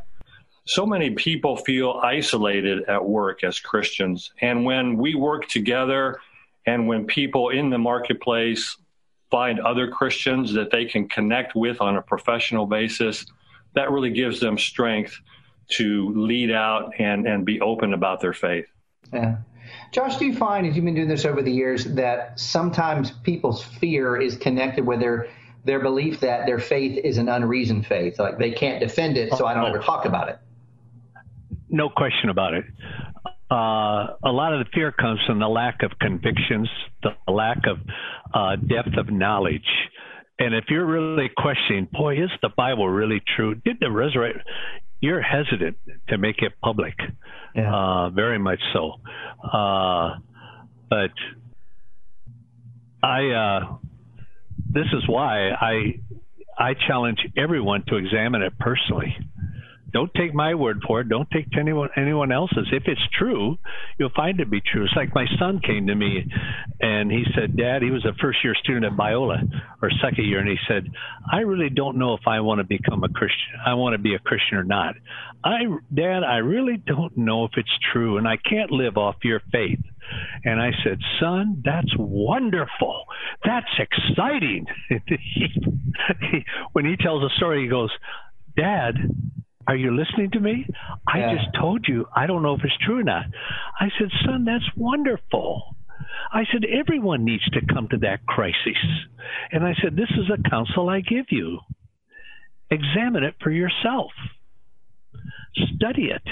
so 0.64 0.86
many 0.86 1.10
people 1.10 1.56
feel 1.56 2.00
isolated 2.04 2.84
at 2.84 3.04
work 3.04 3.42
as 3.42 3.58
Christians. 3.58 4.30
And 4.40 4.64
when 4.64 4.96
we 4.96 5.16
work 5.16 5.48
together 5.48 6.20
and 6.66 6.86
when 6.86 7.04
people 7.06 7.50
in 7.50 7.70
the 7.70 7.78
marketplace 7.78 8.76
find 9.34 9.58
other 9.58 9.88
Christians 9.88 10.52
that 10.52 10.70
they 10.70 10.84
can 10.84 11.08
connect 11.08 11.56
with 11.56 11.80
on 11.80 11.96
a 11.96 12.02
professional 12.02 12.66
basis, 12.66 13.26
that 13.74 13.90
really 13.90 14.10
gives 14.10 14.38
them 14.38 14.56
strength 14.56 15.18
to 15.70 16.12
lead 16.14 16.52
out 16.52 16.92
and, 17.00 17.26
and 17.26 17.44
be 17.44 17.60
open 17.60 17.94
about 17.94 18.20
their 18.20 18.32
faith. 18.32 18.66
Yeah. 19.12 19.38
Josh, 19.90 20.18
do 20.18 20.24
you 20.24 20.36
find, 20.36 20.68
as 20.68 20.76
you've 20.76 20.84
been 20.84 20.94
doing 20.94 21.08
this 21.08 21.24
over 21.24 21.42
the 21.42 21.50
years, 21.50 21.84
that 21.96 22.38
sometimes 22.38 23.10
people's 23.10 23.64
fear 23.64 24.20
is 24.20 24.36
connected 24.36 24.86
with 24.86 25.00
their 25.00 25.28
their 25.64 25.80
belief 25.80 26.20
that 26.20 26.46
their 26.46 26.60
faith 26.60 26.96
is 27.02 27.18
an 27.18 27.28
unreasoned 27.28 27.86
faith, 27.86 28.20
like 28.20 28.38
they 28.38 28.52
can't 28.52 28.78
defend 28.78 29.16
it, 29.16 29.32
so 29.32 29.46
I 29.46 29.54
don't 29.54 29.64
oh. 29.64 29.68
ever 29.68 29.78
talk 29.78 30.04
about 30.04 30.28
it? 30.28 30.38
No 31.70 31.88
question 31.88 32.28
about 32.28 32.54
it. 32.54 32.66
Uh, 33.50 34.16
a 34.24 34.32
lot 34.32 34.54
of 34.54 34.64
the 34.64 34.70
fear 34.72 34.90
comes 34.90 35.20
from 35.26 35.38
the 35.38 35.48
lack 35.48 35.82
of 35.82 35.92
convictions, 36.00 36.68
the 37.02 37.10
lack 37.32 37.58
of 37.66 37.78
uh, 38.32 38.56
depth 38.56 38.96
of 38.98 39.12
knowledge. 39.12 39.66
And 40.38 40.54
if 40.54 40.64
you're 40.68 40.86
really 40.86 41.30
questioning, 41.36 41.88
boy, 41.92 42.14
is 42.14 42.30
the 42.42 42.48
Bible 42.56 42.88
really 42.88 43.22
true? 43.36 43.54
Did 43.54 43.76
the 43.80 43.90
resurrection? 43.90 44.42
You're 45.00 45.22
hesitant 45.22 45.76
to 46.08 46.18
make 46.18 46.36
it 46.38 46.52
public 46.62 46.94
yeah. 47.54 47.72
uh, 47.72 48.10
very 48.10 48.38
much 48.38 48.60
so. 48.72 48.94
Uh, 49.44 50.16
but 50.88 51.12
I, 53.02 53.30
uh, 53.30 53.76
this 54.72 54.86
is 54.92 55.06
why 55.06 55.50
I 55.50 56.00
I 56.58 56.74
challenge 56.86 57.18
everyone 57.36 57.84
to 57.88 57.96
examine 57.96 58.42
it 58.42 58.58
personally. 58.58 59.16
Don't 59.94 60.12
take 60.14 60.34
my 60.34 60.56
word 60.56 60.82
for 60.84 61.00
it. 61.00 61.08
Don't 61.08 61.30
take 61.30 61.46
anyone 61.56 61.88
anyone 61.96 62.32
else's. 62.32 62.66
If 62.72 62.82
it's 62.86 63.00
true, 63.16 63.56
you'll 63.96 64.10
find 64.10 64.40
it 64.40 64.44
to 64.44 64.50
be 64.50 64.60
true. 64.60 64.84
It's 64.84 64.96
like 64.96 65.14
my 65.14 65.26
son 65.38 65.60
came 65.64 65.86
to 65.86 65.94
me 65.94 66.26
and 66.80 67.12
he 67.12 67.22
said, 67.36 67.56
Dad, 67.56 67.80
he 67.80 67.92
was 67.92 68.04
a 68.04 68.12
first 68.20 68.38
year 68.42 68.56
student 68.60 68.84
at 68.84 68.92
Biola 68.98 69.44
or 69.80 69.90
second 70.02 70.24
year, 70.24 70.40
and 70.40 70.48
he 70.48 70.56
said, 70.66 70.90
I 71.30 71.40
really 71.40 71.70
don't 71.70 71.96
know 71.96 72.14
if 72.14 72.26
I 72.26 72.40
want 72.40 72.58
to 72.58 72.64
become 72.64 73.04
a 73.04 73.08
Christian. 73.08 73.54
I 73.64 73.74
want 73.74 73.94
to 73.94 73.98
be 73.98 74.16
a 74.16 74.18
Christian 74.18 74.58
or 74.58 74.64
not. 74.64 74.96
I 75.44 75.60
Dad, 75.94 76.24
I 76.24 76.38
really 76.38 76.76
don't 76.76 77.16
know 77.16 77.44
if 77.44 77.52
it's 77.56 77.78
true 77.92 78.18
and 78.18 78.26
I 78.26 78.36
can't 78.36 78.72
live 78.72 78.96
off 78.96 79.14
your 79.22 79.42
faith. 79.52 79.80
And 80.44 80.60
I 80.60 80.72
said, 80.82 80.98
Son, 81.20 81.62
that's 81.64 81.94
wonderful. 81.96 83.04
That's 83.44 83.70
exciting. 83.78 84.66
when 86.72 86.84
he 86.84 86.96
tells 86.96 87.22
a 87.22 87.34
story, 87.36 87.62
he 87.62 87.68
goes, 87.68 87.90
Dad, 88.56 88.96
are 89.66 89.76
you 89.76 89.96
listening 89.96 90.30
to 90.32 90.40
me? 90.40 90.66
I 91.06 91.18
yeah. 91.18 91.34
just 91.34 91.48
told 91.58 91.86
you. 91.88 92.06
I 92.14 92.26
don't 92.26 92.42
know 92.42 92.54
if 92.54 92.60
it's 92.64 92.76
true 92.84 93.00
or 93.00 93.04
not. 93.04 93.26
I 93.80 93.88
said, 93.98 94.08
Son, 94.24 94.44
that's 94.44 94.64
wonderful. 94.76 95.74
I 96.32 96.44
said, 96.52 96.64
everyone 96.64 97.24
needs 97.24 97.44
to 97.50 97.60
come 97.72 97.88
to 97.88 97.98
that 97.98 98.26
crisis. 98.26 98.78
And 99.52 99.64
I 99.64 99.74
said, 99.80 99.96
this 99.96 100.10
is 100.10 100.30
a 100.30 100.48
counsel 100.48 100.88
I 100.88 101.00
give 101.00 101.26
you. 101.30 101.60
Examine 102.70 103.24
it 103.24 103.34
for 103.42 103.50
yourself. 103.50 104.10
Study 105.76 106.06
it, 106.06 106.22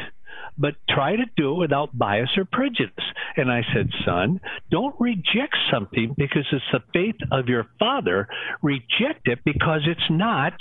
but 0.59 0.75
try 0.89 1.15
to 1.15 1.25
do 1.37 1.55
it 1.55 1.59
without 1.59 1.97
bias 1.97 2.31
or 2.37 2.45
prejudice. 2.45 3.05
And 3.37 3.51
I 3.51 3.62
said, 3.73 3.91
son, 4.05 4.41
don't 4.71 4.97
reject 4.99 5.57
something 5.73 6.15
because 6.17 6.47
it's 6.51 6.65
the 6.73 6.81
faith 6.93 7.17
of 7.31 7.49
your 7.49 7.67
father. 7.79 8.29
Reject 8.61 9.27
it 9.27 9.41
because 9.45 9.83
it's 9.87 10.11
not 10.11 10.55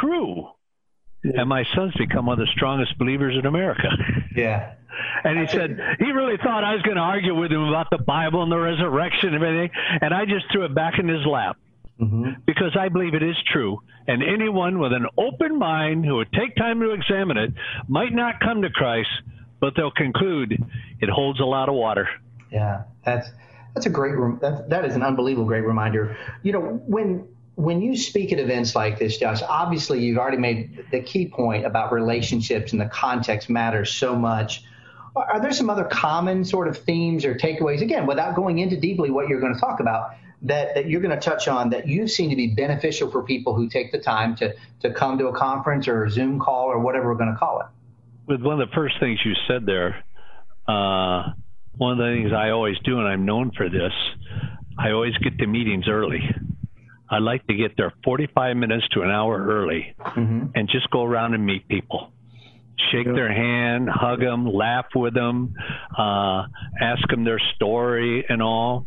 true. 0.00 0.48
And 1.24 1.48
my 1.48 1.64
son's 1.74 1.94
become 1.94 2.26
one 2.26 2.40
of 2.40 2.46
the 2.46 2.52
strongest 2.52 2.98
believers 2.98 3.36
in 3.38 3.46
America. 3.46 3.88
Yeah. 4.34 4.76
And 5.24 5.38
he 5.38 5.46
said 5.46 5.78
he 5.98 6.10
really 6.10 6.38
thought 6.38 6.64
I 6.64 6.72
was 6.72 6.82
going 6.82 6.96
to 6.96 7.02
argue 7.02 7.34
with 7.38 7.52
him 7.52 7.64
about 7.64 7.88
the 7.90 7.98
Bible 7.98 8.42
and 8.42 8.50
the 8.50 8.58
resurrection 8.58 9.34
and 9.34 9.44
everything. 9.44 9.70
And 10.00 10.14
I 10.14 10.24
just 10.24 10.50
threw 10.50 10.64
it 10.64 10.74
back 10.74 10.98
in 10.98 11.06
his 11.06 11.26
lap 11.26 11.58
mm-hmm. 12.00 12.40
because 12.46 12.76
I 12.78 12.88
believe 12.88 13.14
it 13.14 13.22
is 13.22 13.36
true. 13.52 13.82
And 14.06 14.22
anyone 14.22 14.78
with 14.78 14.92
an 14.92 15.06
open 15.18 15.58
mind 15.58 16.06
who 16.06 16.16
would 16.16 16.32
take 16.32 16.56
time 16.56 16.80
to 16.80 16.92
examine 16.92 17.36
it 17.36 17.52
might 17.88 18.12
not 18.12 18.40
come 18.40 18.62
to 18.62 18.70
Christ, 18.70 19.10
but 19.60 19.74
they'll 19.76 19.90
conclude 19.90 20.52
it 21.00 21.08
holds 21.08 21.40
a 21.40 21.44
lot 21.44 21.68
of 21.68 21.74
water. 21.74 22.08
Yeah, 22.50 22.84
that's 23.04 23.28
that's 23.74 23.86
a 23.86 23.90
great 23.90 24.14
that 24.40 24.68
that 24.70 24.84
is 24.84 24.96
an 24.96 25.02
unbelievable 25.02 25.46
great 25.46 25.64
reminder. 25.64 26.16
You 26.42 26.52
know, 26.52 26.60
when 26.86 27.28
when 27.62 27.80
you 27.80 27.96
speak 27.96 28.32
at 28.32 28.40
events 28.40 28.74
like 28.74 28.98
this, 28.98 29.18
Josh, 29.18 29.40
obviously 29.48 30.00
you've 30.00 30.18
already 30.18 30.38
made 30.38 30.86
the 30.90 31.00
key 31.00 31.28
point 31.28 31.64
about 31.64 31.92
relationships 31.92 32.72
and 32.72 32.80
the 32.80 32.86
context 32.86 33.48
matters 33.48 33.92
so 33.92 34.16
much. 34.16 34.64
Are 35.14 35.40
there 35.40 35.52
some 35.52 35.70
other 35.70 35.84
common 35.84 36.44
sort 36.44 36.66
of 36.66 36.78
themes 36.78 37.24
or 37.24 37.34
takeaways, 37.34 37.80
again, 37.80 38.06
without 38.06 38.34
going 38.34 38.58
into 38.58 38.76
deeply 38.76 39.10
what 39.10 39.28
you're 39.28 39.40
going 39.40 39.54
to 39.54 39.60
talk 39.60 39.78
about, 39.78 40.14
that, 40.42 40.74
that 40.74 40.88
you're 40.88 41.00
going 41.00 41.14
to 41.14 41.20
touch 41.20 41.46
on 41.46 41.70
that 41.70 41.86
you've 41.86 42.10
seen 42.10 42.30
to 42.30 42.36
be 42.36 42.48
beneficial 42.48 43.10
for 43.10 43.22
people 43.22 43.54
who 43.54 43.68
take 43.68 43.92
the 43.92 43.98
time 43.98 44.34
to, 44.36 44.54
to 44.80 44.92
come 44.92 45.18
to 45.18 45.28
a 45.28 45.32
conference 45.32 45.86
or 45.86 46.04
a 46.04 46.10
Zoom 46.10 46.40
call 46.40 46.66
or 46.66 46.80
whatever 46.80 47.10
we're 47.10 47.18
going 47.18 47.32
to 47.32 47.38
call 47.38 47.60
it? 47.60 47.66
With 48.26 48.42
one 48.42 48.60
of 48.60 48.68
the 48.68 48.74
first 48.74 48.98
things 48.98 49.20
you 49.24 49.34
said 49.46 49.66
there, 49.66 50.02
uh, 50.66 51.30
one 51.76 51.92
of 51.92 51.98
the 51.98 52.12
things 52.16 52.32
I 52.32 52.50
always 52.50 52.76
do, 52.82 52.98
and 52.98 53.06
I'm 53.06 53.24
known 53.24 53.52
for 53.56 53.68
this, 53.68 53.92
I 54.78 54.90
always 54.90 55.16
get 55.18 55.38
to 55.38 55.46
meetings 55.46 55.86
early. 55.88 56.20
I 57.12 57.18
like 57.18 57.46
to 57.46 57.54
get 57.54 57.76
there 57.76 57.92
45 58.04 58.56
minutes 58.56 58.84
to 58.92 59.02
an 59.02 59.10
hour 59.10 59.36
early 59.46 59.94
mm-hmm. 60.00 60.46
and 60.54 60.68
just 60.68 60.90
go 60.90 61.04
around 61.04 61.34
and 61.34 61.44
meet 61.44 61.68
people. 61.68 62.10
Shake 62.90 63.06
their 63.06 63.32
hand, 63.32 63.88
hug 63.92 64.20
them, 64.20 64.50
laugh 64.50 64.86
with 64.94 65.12
them, 65.12 65.54
uh, 65.96 66.44
ask 66.80 67.06
them 67.10 67.24
their 67.24 67.40
story 67.54 68.24
and 68.26 68.42
all. 68.42 68.86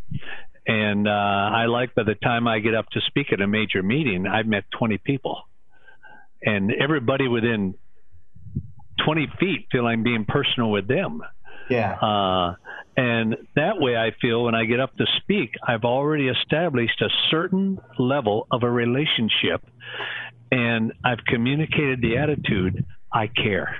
And 0.65 1.07
uh, 1.07 1.11
I 1.11 1.65
like 1.67 1.93
by 1.93 2.01
the 2.03 2.15
time 2.15 2.47
I 2.47 2.59
get 2.59 2.73
up 2.73 2.89
to 2.93 3.01
speak 3.07 3.27
at 3.31 3.41
a 3.41 3.47
major 3.47 3.83
meeting, 3.83 4.25
I've 4.25 4.47
met 4.47 4.63
20 4.77 4.97
people. 4.97 5.43
And 6.41 6.71
everybody 6.71 7.27
within 7.27 7.75
20 9.05 9.27
feet 9.39 9.67
feel 9.71 9.85
I'm 9.85 10.03
being 10.03 10.25
personal 10.27 10.71
with 10.71 10.87
them. 10.87 11.21
Yeah. 11.69 11.93
Uh, 11.93 12.55
and 12.97 13.35
that 13.55 13.79
way, 13.79 13.97
I 13.97 14.11
feel 14.21 14.43
when 14.43 14.55
I 14.55 14.65
get 14.65 14.79
up 14.79 14.95
to 14.97 15.05
speak, 15.21 15.51
I've 15.67 15.83
already 15.83 16.29
established 16.29 17.01
a 17.01 17.09
certain 17.29 17.79
level 17.99 18.47
of 18.51 18.63
a 18.63 18.69
relationship, 18.69 19.65
and 20.51 20.93
I've 21.03 21.23
communicated 21.27 22.01
the 22.01 22.17
attitude 22.17 22.85
I 23.11 23.27
care. 23.27 23.77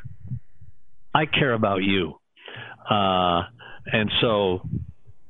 I 1.14 1.26
care 1.28 1.54
about 1.54 1.82
you. 1.84 2.20
Uh, 2.90 3.44
and 3.86 4.12
so, 4.20 4.68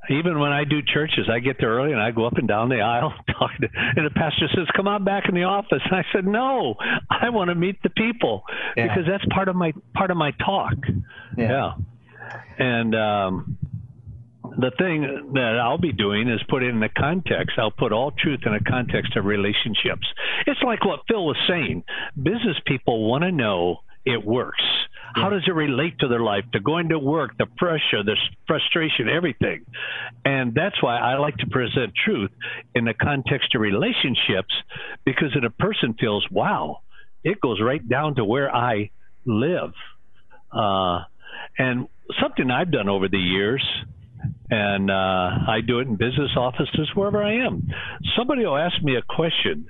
even 0.10 0.40
when 0.40 0.52
I 0.52 0.64
do 0.64 0.82
churches, 0.82 1.30
I 1.32 1.40
get 1.40 1.58
there 1.60 1.70
early 1.70 1.92
and 1.92 2.02
I 2.02 2.12
go 2.12 2.26
up 2.26 2.38
and 2.38 2.48
down 2.48 2.70
the 2.70 2.82
aisle 2.82 3.14
talking 3.40 3.62
to, 3.62 3.68
and 3.96 4.06
the 4.06 4.14
pastor 4.16 4.48
says, 4.56 4.68
"Come 4.76 4.88
on 4.88 5.04
back 5.04 5.26
in 5.30 5.36
the 5.36 5.44
office." 5.44 5.82
And 5.86 5.96
I 5.96 6.04
said, 6.12 6.26
"No, 6.26 6.76
I 7.10 7.30
want 7.30 7.50
to 7.50 7.56
meet 7.56 7.82
the 7.84 7.90
people 7.90 8.44
yeah. 8.76 8.88
because 8.88 9.04
that's 9.08 9.26
part 9.34 9.48
of 9.48 9.56
my 9.56 9.74
part 9.94 10.10
of 10.10 10.18
my 10.18 10.32
talk." 10.44 10.74
Yeah. 11.38 11.50
yeah. 11.50 11.72
And 12.58 12.96
um, 12.96 13.58
the 14.58 14.72
thing 14.78 15.32
that 15.34 15.60
I'll 15.62 15.78
be 15.78 15.92
doing 15.92 16.30
is 16.30 16.40
put 16.50 16.64
it 16.64 16.70
in 16.70 16.80
the 16.80 16.90
context. 16.90 17.58
I'll 17.58 17.72
put 17.72 17.92
all 17.92 18.12
truth 18.12 18.42
in 18.46 18.54
a 18.54 18.64
context 18.64 19.16
of 19.18 19.26
relationships. 19.26 20.08
It's 20.48 20.62
like 20.64 20.86
what 20.86 21.02
Phil 21.08 21.26
was 21.26 21.38
saying. 21.48 21.84
Business 22.16 22.58
people 22.66 23.10
want 23.10 23.24
to 23.24 23.32
know 23.32 23.80
it 24.06 24.24
works. 24.24 24.64
How 25.16 25.30
does 25.30 25.44
it 25.48 25.52
relate 25.52 25.98
to 26.00 26.10
their 26.10 26.20
life, 26.20 26.44
to 26.52 26.60
going 26.60 26.90
to 26.90 27.00
work, 27.00 27.38
the 27.38 27.46
pressure, 27.46 28.04
the 28.04 28.18
frustration, 28.48 29.08
everything? 29.08 29.66
And 30.26 30.54
that's 30.54 30.82
why 30.84 30.98
I 30.98 31.18
like 31.18 31.38
to 31.38 31.48
present 31.48 31.94
truth 32.04 32.32
in 32.76 32.84
the 32.84 32.94
context 32.94 33.56
of 33.56 33.62
relationships 33.62 34.54
because 35.06 35.30
if 35.34 35.44
a 35.44 35.50
person 35.50 35.96
feels, 35.98 36.26
wow, 36.30 36.82
it 37.24 37.40
goes 37.40 37.62
right 37.62 37.88
down 37.88 38.16
to 38.16 38.26
where 38.26 38.54
I 38.54 38.92
live. 39.26 39.72
Uh, 40.52 41.04
and 41.58 41.88
something 42.22 42.52
I've 42.52 42.72
done 42.72 42.90
over 42.90 43.08
the 43.08 43.18
years 43.18 43.64
and 44.50 44.92
uh, 44.92 44.94
I 44.94 45.62
do 45.66 45.80
it 45.80 45.88
in 45.88 45.96
business 45.96 46.32
offices 46.38 46.90
wherever 46.94 47.24
I 47.24 47.46
am. 47.46 47.68
Somebody 48.18 48.46
will 48.46 48.58
ask 48.58 48.82
me 48.84 48.96
a 48.96 49.02
question, 49.02 49.68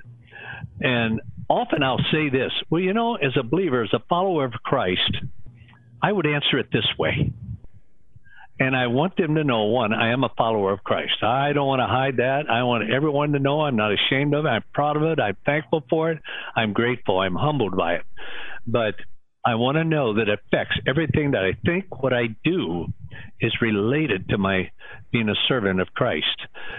and 0.80 1.20
often 1.48 1.82
I'll 1.82 2.04
say 2.12 2.28
this: 2.28 2.52
Well, 2.70 2.80
you 2.80 2.92
know, 2.92 3.16
as 3.16 3.32
a 3.38 3.42
believer, 3.42 3.82
as 3.82 3.92
a 3.92 4.02
follower 4.08 4.44
of 4.44 4.52
Christ, 4.64 5.16
I 6.02 6.12
would 6.12 6.26
answer 6.26 6.58
it 6.58 6.68
this 6.72 6.86
way. 6.98 7.32
And 8.58 8.74
I 8.74 8.86
want 8.86 9.18
them 9.18 9.34
to 9.34 9.44
know 9.44 9.64
one, 9.64 9.92
I 9.92 10.12
am 10.12 10.24
a 10.24 10.30
follower 10.34 10.72
of 10.72 10.82
Christ. 10.82 11.22
I 11.22 11.52
don't 11.52 11.66
want 11.66 11.80
to 11.80 11.86
hide 11.86 12.16
that. 12.16 12.50
I 12.50 12.62
want 12.62 12.90
everyone 12.90 13.32
to 13.32 13.38
know 13.38 13.60
I'm 13.60 13.76
not 13.76 13.92
ashamed 13.92 14.34
of 14.34 14.46
it. 14.46 14.48
I'm 14.48 14.64
proud 14.72 14.96
of 14.96 15.02
it. 15.02 15.20
I'm 15.20 15.36
thankful 15.44 15.84
for 15.90 16.10
it. 16.12 16.22
I'm 16.56 16.72
grateful. 16.72 17.20
I'm 17.20 17.34
humbled 17.34 17.76
by 17.76 17.96
it. 17.96 18.02
But 18.66 18.94
I 19.46 19.54
want 19.54 19.76
to 19.76 19.84
know 19.84 20.14
that 20.14 20.28
affects 20.28 20.76
everything 20.88 21.30
that 21.30 21.44
I 21.44 21.52
think, 21.64 22.02
what 22.02 22.12
I 22.12 22.28
do 22.44 22.86
is 23.40 23.52
related 23.60 24.28
to 24.30 24.38
my 24.38 24.70
being 25.12 25.28
a 25.28 25.34
servant 25.46 25.80
of 25.80 25.86
Christ. 25.94 26.26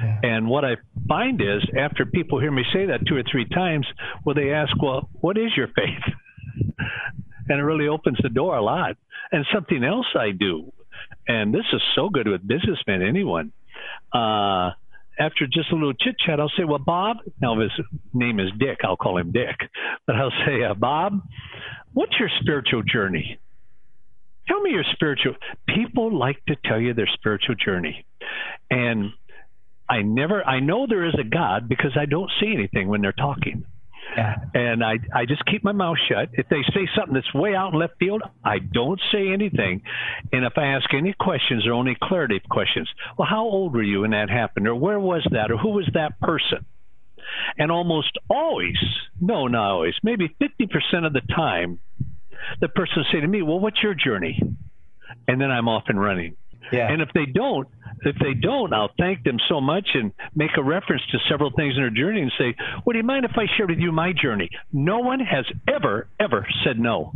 Yeah. 0.04 0.20
And 0.24 0.48
what 0.50 0.66
I 0.66 0.76
find 1.08 1.42
is 1.42 1.64
after 1.80 2.06
people 2.06 2.42
hear 2.42 2.52
me 2.52 2.64
say 2.74 2.88
that 2.88 3.08
two 3.08 3.16
or 3.16 3.24
three 3.32 3.48
times, 3.48 3.88
well, 4.26 4.36
they 4.36 4.52
ask, 4.52 4.76
well, 4.82 5.10
what 5.14 5.38
is 5.38 5.52
your 5.56 5.68
faith? 5.68 6.14
and 7.50 7.60
it 7.60 7.64
really 7.64 7.88
opens 7.88 8.18
the 8.22 8.30
door 8.30 8.58
a 8.58 8.62
lot. 8.62 8.98
And 9.32 9.46
something 9.54 9.84
else 9.84 10.08
I 10.14 10.32
do, 10.32 10.72
and 11.28 11.54
this 11.54 11.66
is 11.72 11.82
so 11.96 12.10
good 12.10 12.28
with 12.28 12.46
businessmen, 12.46 13.02
anyone. 13.02 13.54
Uh, 14.14 14.72
after 15.20 15.48
just 15.48 15.72
a 15.72 15.76
little 15.76 15.94
chit 15.94 16.16
chat, 16.26 16.40
I'll 16.40 16.52
say, 16.58 16.64
Well, 16.64 16.80
Bob, 16.80 17.18
now 17.42 17.60
his 17.60 17.72
name 18.14 18.40
is 18.40 18.50
Dick, 18.60 18.80
I'll 18.84 18.98
call 18.98 19.18
him 19.18 19.32
Dick, 19.32 19.56
but 20.06 20.16
I'll 20.16 20.34
say, 20.46 20.64
uh, 20.64 20.74
Bob, 20.74 21.22
What's 21.94 22.14
your 22.20 22.30
spiritual 22.42 22.84
journey? 22.84 23.40
Tell 24.48 24.62
me 24.62 24.72
your 24.72 24.86
spiritual. 24.94 25.34
People 25.68 26.18
like 26.18 26.38
to 26.48 26.56
tell 26.66 26.80
you 26.80 26.94
their 26.94 27.10
spiritual 27.14 27.56
journey. 27.56 28.06
And 28.70 29.12
I 29.90 30.02
never, 30.04 30.44
I 30.44 30.60
know 30.60 30.86
there 30.88 31.06
is 31.06 31.16
a 31.20 31.24
God 31.24 31.68
because 31.68 31.98
I 32.00 32.06
don't 32.06 32.32
see 32.40 32.54
anything 32.54 32.88
when 32.88 33.02
they're 33.02 33.12
talking. 33.12 33.66
And 34.18 34.84
I, 34.84 34.96
I 35.14 35.26
just 35.26 35.46
keep 35.46 35.64
my 35.64 35.72
mouth 35.72 35.98
shut. 36.10 36.30
If 36.34 36.50
they 36.50 36.64
say 36.74 36.88
something 36.96 37.14
that's 37.14 37.32
way 37.34 37.54
out 37.54 37.74
in 37.74 37.80
left 37.80 37.94
field, 38.00 38.24
I 38.44 38.58
don't 38.60 39.00
say 39.12 39.30
anything. 39.30 39.84
And 40.32 40.44
if 40.44 40.54
I 40.58 40.68
ask 40.68 40.92
any 40.94 41.14
questions, 41.14 41.64
they're 41.64 41.74
only 41.74 41.96
clarity 42.02 42.42
questions. 42.50 42.90
Well, 43.18 43.28
how 43.30 43.44
old 43.44 43.74
were 43.74 43.84
you 43.84 44.02
when 44.02 44.12
that 44.12 44.30
happened? 44.30 44.68
Or 44.68 44.76
where 44.76 45.00
was 45.00 45.26
that? 45.32 45.52
Or 45.52 45.58
who 45.58 45.70
was 45.70 45.88
that 45.94 46.20
person? 46.20 46.66
And 47.58 47.72
almost 47.72 48.18
always, 48.30 48.78
no, 49.20 49.48
not 49.48 49.72
always, 49.72 49.94
maybe 50.02 50.34
50% 50.42 51.06
of 51.06 51.14
the 51.14 51.22
time, 51.36 51.80
the 52.62 52.70
person 52.70 52.94
will 52.98 53.06
say 53.12 53.20
to 53.20 53.28
me, 53.28 53.42
Well, 53.42 53.60
what's 53.60 53.84
your 53.84 53.94
journey? 53.94 54.42
And 55.28 55.40
then 55.40 55.52
I'm 55.52 55.68
off 55.68 55.84
and 55.88 56.00
running. 56.00 56.38
Yeah. 56.72 56.92
And 56.92 57.02
if 57.02 57.10
they 57.14 57.26
don't, 57.26 57.68
If 58.02 58.16
they 58.20 58.34
don't, 58.36 58.74
I'll 58.74 58.92
thank 59.00 59.24
them 59.24 59.40
so 59.50 59.60
much 59.60 59.90
and 59.96 60.12
make 60.36 60.52
a 60.58 60.64
reference 60.64 61.02
to 61.12 61.18
several 61.30 61.50
things 61.52 61.76
in 61.76 61.82
their 61.82 61.90
journey 61.90 62.22
and 62.22 62.32
say, 62.38 62.56
Would 62.86 62.96
you 62.96 63.04
mind 63.04 63.26
if 63.26 63.32
I 63.36 63.48
shared 63.56 63.70
with 63.70 63.80
you 63.80 63.92
my 63.92 64.14
journey? 64.14 64.50
No 64.72 65.00
one 65.00 65.20
has 65.20 65.46
ever, 65.68 66.08
ever 66.20 66.48
said 66.64 66.80
no. 66.80 67.12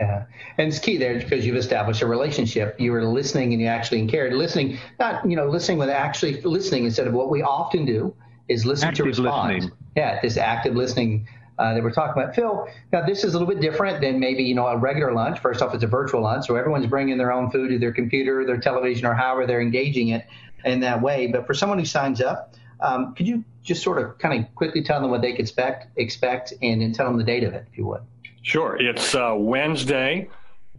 Yeah. 0.00 0.26
And 0.58 0.68
it's 0.68 0.78
key 0.78 0.96
there 0.96 1.18
because 1.18 1.44
you've 1.44 1.56
established 1.56 2.02
a 2.02 2.06
relationship. 2.06 2.78
You 2.78 2.92
were 2.92 3.04
listening 3.04 3.52
and 3.52 3.60
you 3.60 3.68
actually 3.68 4.06
cared. 4.06 4.32
Listening, 4.32 4.78
not, 4.98 5.28
you 5.28 5.36
know, 5.36 5.48
listening 5.48 5.78
with 5.78 5.88
actually 5.88 6.40
listening 6.42 6.84
instead 6.84 7.06
of 7.06 7.14
what 7.14 7.30
we 7.30 7.42
often 7.42 7.84
do 7.84 8.14
is 8.48 8.64
listen 8.64 8.88
active 8.88 9.04
to 9.04 9.08
respond. 9.10 9.54
Listening. 9.54 9.76
Yeah, 9.96 10.20
this 10.20 10.36
active 10.36 10.76
listening 10.76 11.26
uh, 11.58 11.74
that 11.74 11.82
we're 11.82 11.92
talking 11.92 12.22
about. 12.22 12.34
Phil, 12.34 12.68
now 12.92 13.04
this 13.04 13.24
is 13.24 13.34
a 13.34 13.38
little 13.38 13.52
bit 13.52 13.60
different 13.60 14.00
than 14.00 14.20
maybe, 14.20 14.42
you 14.42 14.54
know, 14.54 14.66
a 14.66 14.76
regular 14.76 15.12
lunch. 15.12 15.38
First 15.40 15.62
off, 15.62 15.74
it's 15.74 15.84
a 15.84 15.88
virtual 15.88 16.22
lunch, 16.22 16.46
so 16.46 16.56
everyone's 16.56 16.86
bringing 16.86 17.18
their 17.18 17.32
own 17.32 17.50
food 17.50 17.70
to 17.70 17.78
their 17.78 17.92
computer, 17.92 18.44
their 18.44 18.58
television, 18.58 19.06
or 19.06 19.14
however 19.14 19.46
they're 19.46 19.60
engaging 19.60 20.08
it 20.08 20.26
in 20.64 20.80
that 20.80 21.00
way. 21.00 21.26
But 21.26 21.46
for 21.46 21.54
someone 21.54 21.78
who 21.78 21.84
signs 21.84 22.20
up, 22.20 22.54
um, 22.80 23.14
could 23.14 23.26
you 23.26 23.44
just 23.62 23.82
sort 23.82 23.98
of 23.98 24.18
kind 24.18 24.44
of 24.44 24.54
quickly 24.54 24.82
tell 24.82 25.00
them 25.00 25.10
what 25.10 25.22
they 25.22 25.32
could 25.32 25.40
expect, 25.40 25.86
expect 25.96 26.52
and 26.62 26.82
then 26.82 26.92
tell 26.92 27.06
them 27.06 27.16
the 27.16 27.24
date 27.24 27.44
of 27.44 27.54
it, 27.54 27.66
if 27.70 27.78
you 27.78 27.86
would? 27.86 28.02
Sure. 28.42 28.76
It's 28.78 29.14
uh, 29.14 29.34
Wednesday, 29.36 30.28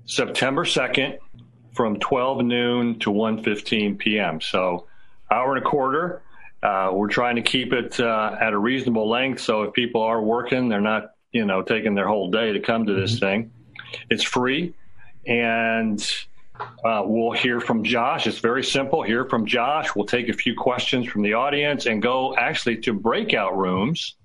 September 0.06 0.63
2nd 0.63 1.18
from 1.74 2.00
12 2.00 2.46
noon 2.46 3.00
to 3.00 3.12
1.15 3.12 3.98
p.m. 3.98 4.42
So 4.42 4.88
hour 5.32 5.56
and 5.56 5.66
a 5.66 5.70
quarter. 5.70 6.22
Uh, 6.63 6.89
we're 6.93 7.08
trying 7.08 7.36
to 7.36 7.41
keep 7.41 7.74
it 7.74 8.00
uh, 8.00 8.36
at 8.39 8.54
a 8.54 8.58
reasonable 8.58 9.10
length. 9.10 9.41
So 9.41 9.63
if 9.63 9.74
people 9.74 10.02
are 10.02 10.22
working, 10.22 10.70
they're 10.70 10.82
not, 10.82 11.12
you 11.32 11.46
know, 11.46 11.62
taking 11.62 11.96
their 11.96 12.08
whole 12.08 12.32
day 12.32 12.54
to 12.54 12.60
come 12.60 12.86
to 12.86 12.93
this 12.93 13.15
mm-hmm. 13.15 13.26
thing. 13.26 13.52
It's 14.10 14.24
free. 14.24 14.74
And 15.26 16.04
uh, 16.84 17.04
we'll 17.06 17.32
hear 17.32 17.60
from 17.60 17.84
Josh. 17.84 18.26
It's 18.28 18.39
very 18.39 18.63
simple. 18.63 19.04
Hear 19.04 19.26
from 19.26 19.46
Josh. 19.46 19.96
We'll 19.96 20.06
take 20.06 20.30
a 20.30 20.34
few 20.34 20.56
questions 20.56 21.08
from 21.08 21.22
the 21.22 21.34
audience 21.34 21.86
and 21.86 22.02
go 22.02 22.36
actually 22.36 22.78
to 22.78 22.93
breakout 22.93 23.58
rooms, 23.58 24.15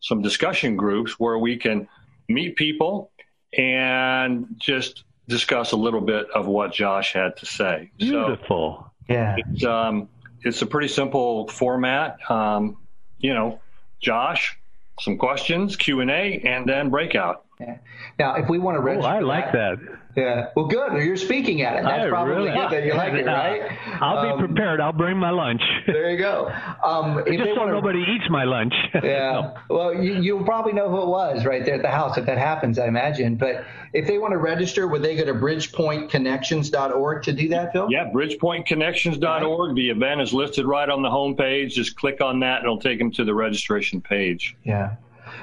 some 0.00 0.22
discussion 0.22 0.76
groups 0.76 1.20
where 1.20 1.38
we 1.38 1.56
can 1.56 1.88
meet 2.28 2.56
people 2.56 3.12
and 3.56 4.46
just 4.58 5.04
discuss 5.28 5.72
a 5.72 5.76
little 5.76 6.00
bit 6.00 6.26
of 6.34 6.46
what 6.46 6.72
Josh 6.72 7.12
had 7.12 7.36
to 7.36 7.46
say. 7.46 7.90
Beautiful. 7.98 8.92
So 9.06 9.12
yeah. 9.14 9.36
It's, 9.38 9.64
um, 9.64 10.08
it's 10.46 10.62
a 10.62 10.66
pretty 10.66 10.88
simple 10.88 11.48
format. 11.48 12.18
Um, 12.30 12.76
you 13.18 13.34
know, 13.34 13.60
Josh, 14.00 14.56
some 15.00 15.18
questions, 15.18 15.74
Q 15.76 16.00
and 16.00 16.10
A, 16.10 16.40
and 16.44 16.68
then 16.68 16.90
breakout. 16.90 17.45
Yeah. 17.58 17.78
Now, 18.18 18.34
if 18.34 18.50
we 18.50 18.58
want 18.58 18.76
to 18.76 18.80
register, 18.80 19.08
oh, 19.08 19.16
I 19.16 19.20
like 19.20 19.52
that. 19.52 19.78
that. 19.80 19.98
Yeah. 20.14 20.48
Well, 20.54 20.66
good. 20.66 20.92
You're 21.02 21.16
speaking 21.16 21.62
at 21.62 21.76
it. 21.76 21.84
That's 21.84 22.04
I 22.04 22.08
probably 22.08 22.34
really, 22.34 22.50
good 22.50 22.70
that 22.70 22.84
you 22.84 22.94
like 22.94 23.14
it, 23.14 23.26
right? 23.26 23.62
I'll 24.00 24.18
um, 24.18 24.38
be 24.38 24.46
prepared. 24.46 24.80
I'll 24.80 24.92
bring 24.92 25.16
my 25.18 25.30
lunch. 25.30 25.62
there 25.86 26.10
you 26.10 26.18
go. 26.18 26.50
Um, 26.84 27.22
Just 27.26 27.44
so 27.44 27.54
wanna, 27.54 27.72
nobody 27.72 28.00
eats 28.00 28.28
my 28.28 28.44
lunch. 28.44 28.74
yeah. 29.02 29.54
Well, 29.70 29.94
you, 29.94 30.20
you'll 30.20 30.44
probably 30.44 30.74
know 30.74 30.90
who 30.90 31.02
it 31.02 31.08
was 31.08 31.46
right 31.46 31.64
there 31.64 31.76
at 31.76 31.82
the 31.82 31.90
house 31.90 32.18
if 32.18 32.26
that 32.26 32.38
happens, 32.38 32.78
I 32.78 32.86
imagine. 32.88 33.36
But 33.36 33.64
if 33.94 34.06
they 34.06 34.18
want 34.18 34.32
to 34.32 34.38
register, 34.38 34.86
would 34.86 35.02
they 35.02 35.16
go 35.16 35.24
to 35.24 35.34
bridgepointconnections.org 35.34 37.22
to 37.22 37.32
do 37.32 37.48
that, 37.48 37.72
Phil? 37.72 37.88
Yeah, 37.90 38.10
bridgepointconnections.org. 38.12 39.76
The 39.76 39.90
event 39.90 40.20
is 40.20 40.34
listed 40.34 40.66
right 40.66 40.88
on 40.88 41.02
the 41.02 41.10
homepage. 41.10 41.70
Just 41.70 41.96
click 41.96 42.20
on 42.20 42.40
that, 42.40 42.58
and 42.58 42.64
it'll 42.64 42.80
take 42.80 42.98
them 42.98 43.10
to 43.12 43.24
the 43.24 43.34
registration 43.34 44.00
page. 44.00 44.56
Yeah. 44.64 44.96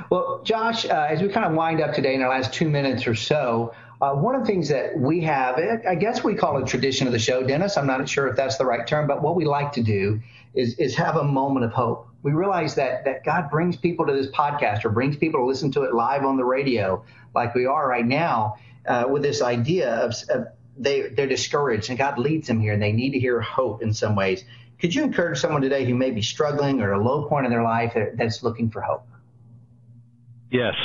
Well, 0.10 0.42
Josh, 0.44 0.86
uh, 0.86 1.08
as 1.10 1.22
we 1.22 1.30
kind 1.30 1.46
of 1.46 1.54
wind 1.54 1.82
up 1.82 1.94
today 1.94 2.14
in 2.16 2.22
our 2.22 2.30
last 2.30 2.54
two 2.54 2.70
minutes 2.70 3.08
or 3.08 3.16
so, 3.16 3.74
uh, 4.02 4.14
one 4.14 4.36
of 4.36 4.42
the 4.42 4.48
things 4.48 4.70
that 4.70 4.98
we 4.98 5.22
have, 5.22 5.58
I 5.88 5.96
guess 5.96 6.24
we 6.24 6.36
call 6.36 6.62
it 6.62 6.68
tradition 6.68 7.08
of 7.08 7.14
the 7.14 7.20
show, 7.20 7.42
Dennis. 7.42 7.78
I'm 7.78 7.88
not 7.88 8.08
sure 8.10 8.28
if 8.28 8.36
that's 8.36 8.58
the 8.58 8.66
right 8.66 8.86
term, 8.86 9.08
but 9.08 9.22
what 9.22 9.36
we 9.36 9.46
like 9.46 9.74
to 9.74 9.84
do 9.84 10.22
is, 10.54 10.78
is 10.78 10.96
have 10.96 11.16
a 11.16 11.24
moment 11.24 11.66
of 11.66 11.72
hope. 11.72 12.08
We 12.22 12.32
realize 12.32 12.76
that 12.76 13.06
that 13.06 13.24
God 13.24 13.50
brings 13.50 13.76
people 13.78 14.06
to 14.08 14.14
this 14.14 14.28
podcast 14.28 14.86
or 14.86 14.90
brings 14.90 15.18
people 15.18 15.42
to 15.42 15.46
listen 15.46 15.72
to 15.74 15.84
it 15.84 15.94
live 15.94 16.26
on 16.26 16.38
the 16.38 16.46
radio, 16.46 17.04
like 17.34 17.56
we 17.56 17.66
are 17.66 17.88
right 17.88 18.06
now, 18.06 18.56
uh, 18.88 19.06
with 19.10 19.22
this 19.22 19.42
idea 19.42 19.90
of, 19.90 20.14
of 20.30 20.48
they 20.78 21.10
they're 21.10 21.28
discouraged 21.28 21.90
and 21.90 21.98
God 21.98 22.18
leads 22.18 22.48
them 22.48 22.60
here 22.60 22.74
and 22.74 22.82
they 22.82 22.92
need 22.92 23.12
to 23.12 23.20
hear 23.20 23.40
hope 23.42 23.82
in 23.82 23.94
some 23.94 24.16
ways. 24.16 24.44
Could 24.80 24.94
you 24.96 25.04
encourage 25.04 25.40
someone 25.40 25.62
today 25.62 25.86
who 25.86 25.96
may 25.96 26.12
be 26.12 26.22
struggling 26.22 26.82
or 26.82 26.94
at 26.94 27.00
a 27.00 27.02
low 27.02 27.28
point 27.28 27.46
in 27.46 27.52
their 27.52 27.64
life 27.64 27.94
that's 28.16 28.44
looking 28.44 28.70
for 28.70 28.82
hope? 28.82 29.06
Yes. 30.54 30.76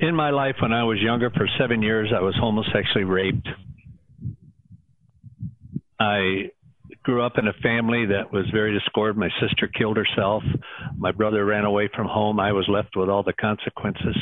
In 0.00 0.14
my 0.16 0.30
life, 0.30 0.56
when 0.60 0.72
I 0.72 0.82
was 0.82 0.98
younger, 1.00 1.30
for 1.30 1.48
seven 1.56 1.82
years, 1.82 2.10
I 2.14 2.20
was 2.20 2.34
homosexually 2.36 3.04
raped. 3.04 3.48
I 6.00 6.50
grew 7.04 7.22
up 7.22 7.38
in 7.38 7.46
a 7.46 7.52
family 7.62 8.06
that 8.06 8.32
was 8.32 8.44
very 8.52 8.76
discord. 8.76 9.16
My 9.16 9.30
sister 9.40 9.68
killed 9.68 9.96
herself. 9.96 10.42
My 10.96 11.12
brother 11.12 11.44
ran 11.44 11.64
away 11.64 11.88
from 11.94 12.08
home. 12.08 12.40
I 12.40 12.52
was 12.52 12.66
left 12.68 12.96
with 12.96 13.08
all 13.08 13.22
the 13.22 13.32
consequences. 13.32 14.16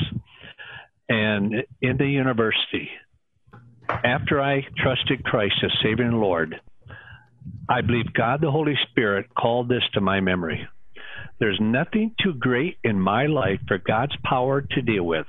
And 1.09 1.55
in 1.81 1.97
the 1.97 2.07
university, 2.07 2.91
after 3.89 4.43
I 4.43 4.61
trusted 4.77 5.25
Christ 5.25 5.55
as 5.65 5.71
Savior 5.83 6.05
and 6.05 6.21
Lord, 6.21 6.61
I 7.67 7.81
believe 7.81 8.13
God 8.13 8.43
the 8.43 8.51
Holy 8.51 8.77
Spirit 8.91 9.27
called 9.35 9.71
this 9.71 9.83
to 9.95 10.03
my 10.03 10.21
memory. 10.21 10.69
There's 11.39 11.59
nothing 11.61 12.15
too 12.23 12.35
great 12.35 12.79
in 12.83 12.99
my 12.99 13.27
life 13.27 13.61
for 13.69 13.79
God's 13.79 14.17
power 14.25 14.63
to 14.63 14.83
deal 14.83 15.05
with, 15.05 15.27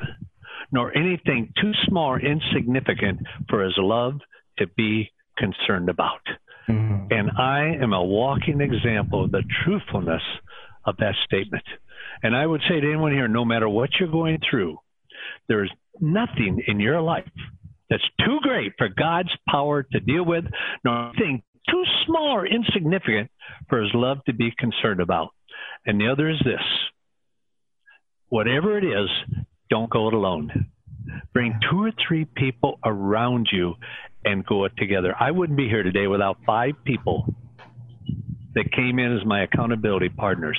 nor 0.72 0.96
anything 0.98 1.52
too 1.60 1.72
small 1.88 2.12
or 2.12 2.20
insignificant 2.20 3.20
for 3.50 3.64
His 3.64 3.76
love 3.78 4.20
to 4.60 4.68
be 4.76 5.12
concerned 5.38 5.90
about. 5.90 6.22
Mm-hmm. 6.70 7.12
And 7.12 7.32
I 7.38 7.78
am 7.82 7.94
a 7.94 8.04
walking 8.04 8.62
example 8.62 9.26
of 9.26 9.32
the 9.32 9.44
truthfulness 9.64 10.22
of 10.86 10.98
that 10.98 11.16
statement. 11.26 11.64
And 12.24 12.36
I 12.36 12.46
would 12.46 12.62
say 12.68 12.80
to 12.80 12.88
anyone 12.88 13.12
here, 13.12 13.28
no 13.28 13.46
matter 13.46 13.70
what 13.70 13.90
you're 14.00 14.10
going 14.10 14.40
through, 14.50 14.78
there's 15.48 15.72
nothing 16.00 16.64
in 16.68 16.80
your 16.80 17.02
life 17.02 17.30
that's 17.90 18.04
too 18.26 18.40
great 18.42 18.74
for 18.78 18.90
God's 18.90 19.32
power 19.50 19.84
to 19.84 20.00
deal 20.00 20.26
with, 20.26 20.46
nor 20.84 21.10
anything 21.10 21.44
too 21.70 21.84
small 22.06 22.32
or 22.32 22.46
insignificant 22.46 23.30
for 23.70 23.82
His 23.82 23.92
love 23.94 24.18
to 24.26 24.34
be 24.34 24.52
concerned 24.58 25.00
about. 25.00 25.30
And 25.86 26.00
the 26.00 26.10
other 26.10 26.30
is 26.30 26.40
this 26.44 26.62
whatever 28.30 28.78
it 28.78 28.84
is, 28.84 29.10
don't 29.70 29.90
go 29.90 30.08
it 30.08 30.14
alone. 30.14 30.68
Bring 31.34 31.58
two 31.70 31.84
or 31.84 31.92
three 32.08 32.26
people 32.26 32.80
around 32.84 33.48
you 33.52 33.76
and 34.26 34.46
go 34.46 34.66
it 34.66 34.74
together. 34.78 35.16
I 35.18 35.32
wouldn't 35.32 35.58
be 35.58 35.70
here 35.70 35.84
today 35.84 36.08
without 36.08 36.38
five 36.46 36.74
people 36.84 37.34
that 38.56 38.72
came 38.74 39.00
in 39.00 39.16
as 39.16 39.26
my 39.26 39.44
accountability 39.44 40.10
partners. 40.10 40.58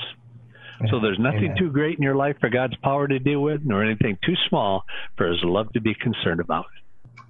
So 0.91 1.01
there's 1.01 1.19
nothing 1.19 1.47
Amen. 1.47 1.57
too 1.59 1.71
great 1.71 1.99
in 1.99 2.05
your 2.05 2.15
life 2.15 2.37
for 2.41 2.49
God's 2.49 2.77
power 2.77 3.09
to 3.09 3.19
deal 3.19 3.41
with, 3.41 3.63
nor 3.65 3.85
anything 3.85 4.17
too 4.25 4.37
small 4.49 4.85
for 5.17 5.27
His 5.27 5.39
love 5.43 5.73
to 5.73 5.81
be 5.81 5.93
concerned 5.95 6.39
about. 6.41 6.67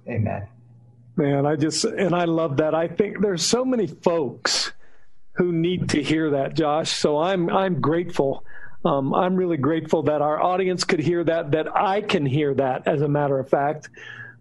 Amen. 0.07 0.47
Man, 1.15 1.47
I 1.47 1.55
just, 1.55 1.83
and 1.83 2.13
I 2.13 2.25
love 2.25 2.57
that. 2.57 2.75
I 2.75 2.87
think 2.87 3.21
there's 3.21 3.43
so 3.43 3.65
many 3.65 3.87
folks 3.87 4.71
who 5.39 5.53
need 5.53 5.89
to 5.91 6.03
hear 6.03 6.31
that, 6.31 6.53
Josh. 6.53 6.91
So 6.91 7.17
I'm 7.17 7.49
I'm 7.49 7.79
grateful. 7.79 8.43
Um, 8.83 9.13
I'm 9.13 9.35
really 9.35 9.55
grateful 9.57 10.03
that 10.03 10.21
our 10.21 10.41
audience 10.41 10.83
could 10.83 10.99
hear 10.99 11.23
that, 11.23 11.51
that 11.51 11.75
I 11.75 12.01
can 12.01 12.25
hear 12.25 12.53
that, 12.55 12.87
as 12.87 13.01
a 13.01 13.07
matter 13.07 13.39
of 13.39 13.49
fact, 13.49 13.89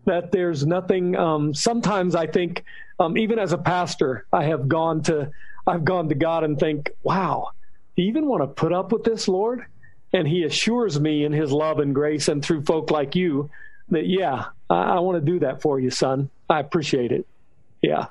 that 0.07 0.33
there's 0.33 0.67
nothing. 0.67 1.17
Um, 1.17 1.55
sometimes 1.55 2.15
I 2.17 2.27
think, 2.27 2.65
um, 2.99 3.17
even 3.17 3.39
as 3.39 3.53
a 3.53 3.59
pastor, 3.59 4.27
I 4.33 4.45
have 4.45 4.69
gone 4.69 5.03
to, 5.05 5.31
I've 5.67 5.85
gone 5.85 6.09
to 6.09 6.17
God 6.17 6.45
and 6.45 6.59
think, 6.59 6.91
wow, 7.03 7.51
do 7.97 8.03
you 8.03 8.09
even 8.09 8.27
want 8.27 8.43
to 8.43 8.49
put 8.49 8.73
up 8.73 8.93
with 8.93 9.05
this, 9.05 9.29
Lord? 9.29 9.67
And 10.13 10.27
He 10.27 10.45
assures 10.45 10.99
me 11.01 11.25
in 11.25 11.33
His 11.33 11.53
love 11.53 11.79
and 11.79 11.95
grace 11.95 12.29
and 12.29 12.45
through 12.45 12.65
folk 12.65 12.91
like 12.91 13.15
you 13.17 13.51
that, 13.91 14.07
yeah, 14.07 14.47
I, 14.69 14.97
I 14.97 14.99
want 15.01 15.25
to 15.25 15.33
do 15.33 15.41
that 15.41 15.63
for 15.63 15.79
you, 15.81 15.91
son. 15.91 16.31
I 16.49 16.61
appreciate 16.61 17.13
it. 17.13 17.27
Yeah. 17.83 18.07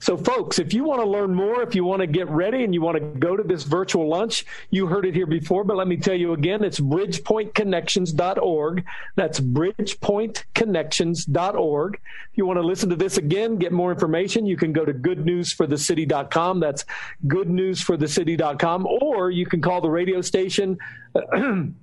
So, 0.00 0.16
folks, 0.16 0.58
if 0.58 0.72
you 0.72 0.84
want 0.84 1.02
to 1.02 1.08
learn 1.08 1.34
more, 1.34 1.62
if 1.62 1.74
you 1.74 1.84
want 1.84 2.00
to 2.00 2.06
get 2.06 2.30
ready 2.30 2.64
and 2.64 2.72
you 2.72 2.80
want 2.80 2.96
to 2.96 3.02
go 3.18 3.36
to 3.36 3.42
this 3.42 3.64
virtual 3.64 4.08
lunch, 4.08 4.46
you 4.70 4.86
heard 4.86 5.04
it 5.06 5.14
here 5.14 5.26
before, 5.26 5.64
but 5.64 5.76
let 5.76 5.88
me 5.88 5.96
tell 5.96 6.14
you 6.14 6.32
again 6.32 6.64
it's 6.64 6.80
bridgepointconnections.org. 6.80 8.84
That's 9.16 9.40
bridgepointconnections.org. 9.40 11.94
If 11.94 12.38
you 12.38 12.46
want 12.46 12.58
to 12.58 12.66
listen 12.66 12.88
to 12.90 12.96
this 12.96 13.16
again, 13.18 13.56
get 13.56 13.72
more 13.72 13.92
information, 13.92 14.46
you 14.46 14.56
can 14.56 14.72
go 14.72 14.84
to 14.84 14.92
goodnewsforthecity.com. 14.92 16.60
That's 16.60 16.84
goodnewsforthecity.com, 17.26 18.86
or 18.86 19.30
you 19.30 19.46
can 19.46 19.60
call 19.60 19.80
the 19.80 19.90
radio 19.90 20.20
station. 20.20 20.78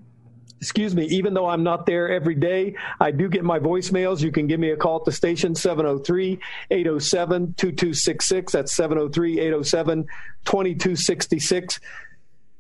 excuse 0.59 0.95
me, 0.95 1.05
even 1.05 1.33
though 1.33 1.47
I'm 1.47 1.63
not 1.63 1.85
there 1.85 2.09
every 2.09 2.35
day, 2.35 2.75
I 2.99 3.11
do 3.11 3.29
get 3.29 3.43
my 3.43 3.59
voicemails. 3.59 4.21
You 4.21 4.31
can 4.31 4.47
give 4.47 4.59
me 4.59 4.71
a 4.71 4.77
call 4.77 4.97
at 4.97 5.05
the 5.05 5.11
station, 5.11 5.55
703 5.55 6.39
807 6.71 7.53
2266. 7.57 8.53
That's 8.53 8.75
703 8.75 9.39
807 9.39 10.03
2266. 10.45 11.79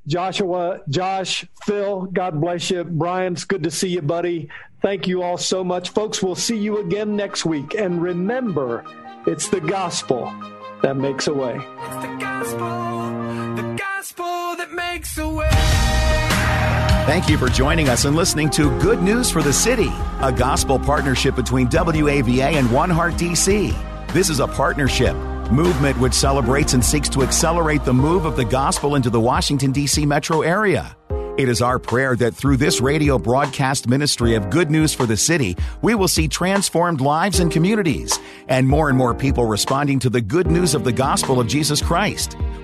Joshua, 0.07 0.81
Josh, 0.87 1.45
Phil, 1.63 2.03
God 2.03 2.39
bless 2.39 2.69
you. 2.69 2.83
Brian, 2.83 3.33
it's 3.33 3.45
good 3.45 3.63
to 3.63 3.71
see 3.71 3.89
you, 3.89 4.01
buddy. 4.01 4.49
Thank 4.81 5.07
you 5.07 5.23
all 5.23 5.37
so 5.37 5.63
much. 5.63 5.89
Folks, 5.89 6.21
we'll 6.21 6.35
see 6.35 6.57
you 6.57 6.77
again 6.77 7.15
next 7.15 7.43
week. 7.43 7.73
And 7.73 8.01
remember, 8.01 8.85
it's 9.25 9.49
the 9.49 9.61
gospel 9.61 10.31
that 10.83 10.95
makes 10.95 11.27
a 11.27 11.33
way. 11.33 11.55
It's 11.55 11.95
the 12.05 12.17
gospel, 12.19 13.55
the 13.55 13.75
gospel 13.79 14.55
that 14.57 14.71
makes 14.71 15.17
a 15.17 15.27
way. 15.27 16.34
Thank 17.05 17.29
you 17.29 17.37
for 17.37 17.49
joining 17.49 17.87
us 17.87 18.05
and 18.05 18.15
listening 18.15 18.49
to 18.49 18.75
Good 18.79 19.03
News 19.03 19.29
for 19.29 19.43
the 19.43 19.53
City, 19.53 19.91
a 20.21 20.31
gospel 20.31 20.79
partnership 20.79 21.35
between 21.35 21.67
WAVA 21.67 22.55
and 22.55 22.71
One 22.71 22.89
Heart 22.89 23.13
DC. 23.13 24.11
This 24.11 24.31
is 24.31 24.39
a 24.39 24.47
partnership 24.47 25.15
movement 25.51 25.99
which 25.99 26.15
celebrates 26.15 26.73
and 26.73 26.83
seeks 26.83 27.07
to 27.09 27.21
accelerate 27.21 27.85
the 27.85 27.93
move 27.93 28.25
of 28.25 28.35
the 28.35 28.43
gospel 28.43 28.95
into 28.95 29.11
the 29.11 29.21
Washington, 29.21 29.71
D.C. 29.71 30.03
metro 30.03 30.41
area. 30.41 30.97
It 31.37 31.47
is 31.47 31.61
our 31.61 31.77
prayer 31.77 32.15
that 32.15 32.33
through 32.33 32.57
this 32.57 32.81
radio 32.81 33.19
broadcast 33.19 33.87
ministry 33.87 34.33
of 34.33 34.49
good 34.49 34.71
news 34.71 34.95
for 34.95 35.05
the 35.05 35.15
city, 35.15 35.55
we 35.83 35.93
will 35.93 36.07
see 36.07 36.27
transformed 36.27 37.01
lives 37.01 37.39
and 37.39 37.51
communities, 37.51 38.17
and 38.47 38.67
more 38.67 38.89
and 38.89 38.97
more 38.97 39.13
people 39.13 39.45
responding 39.45 39.99
to 39.99 40.09
the 40.09 40.21
good 40.21 40.47
news 40.47 40.73
of 40.73 40.83
the 40.83 40.91
gospel 40.91 41.39
of 41.39 41.45
Jesus 41.45 41.83
Christ. 41.83 42.35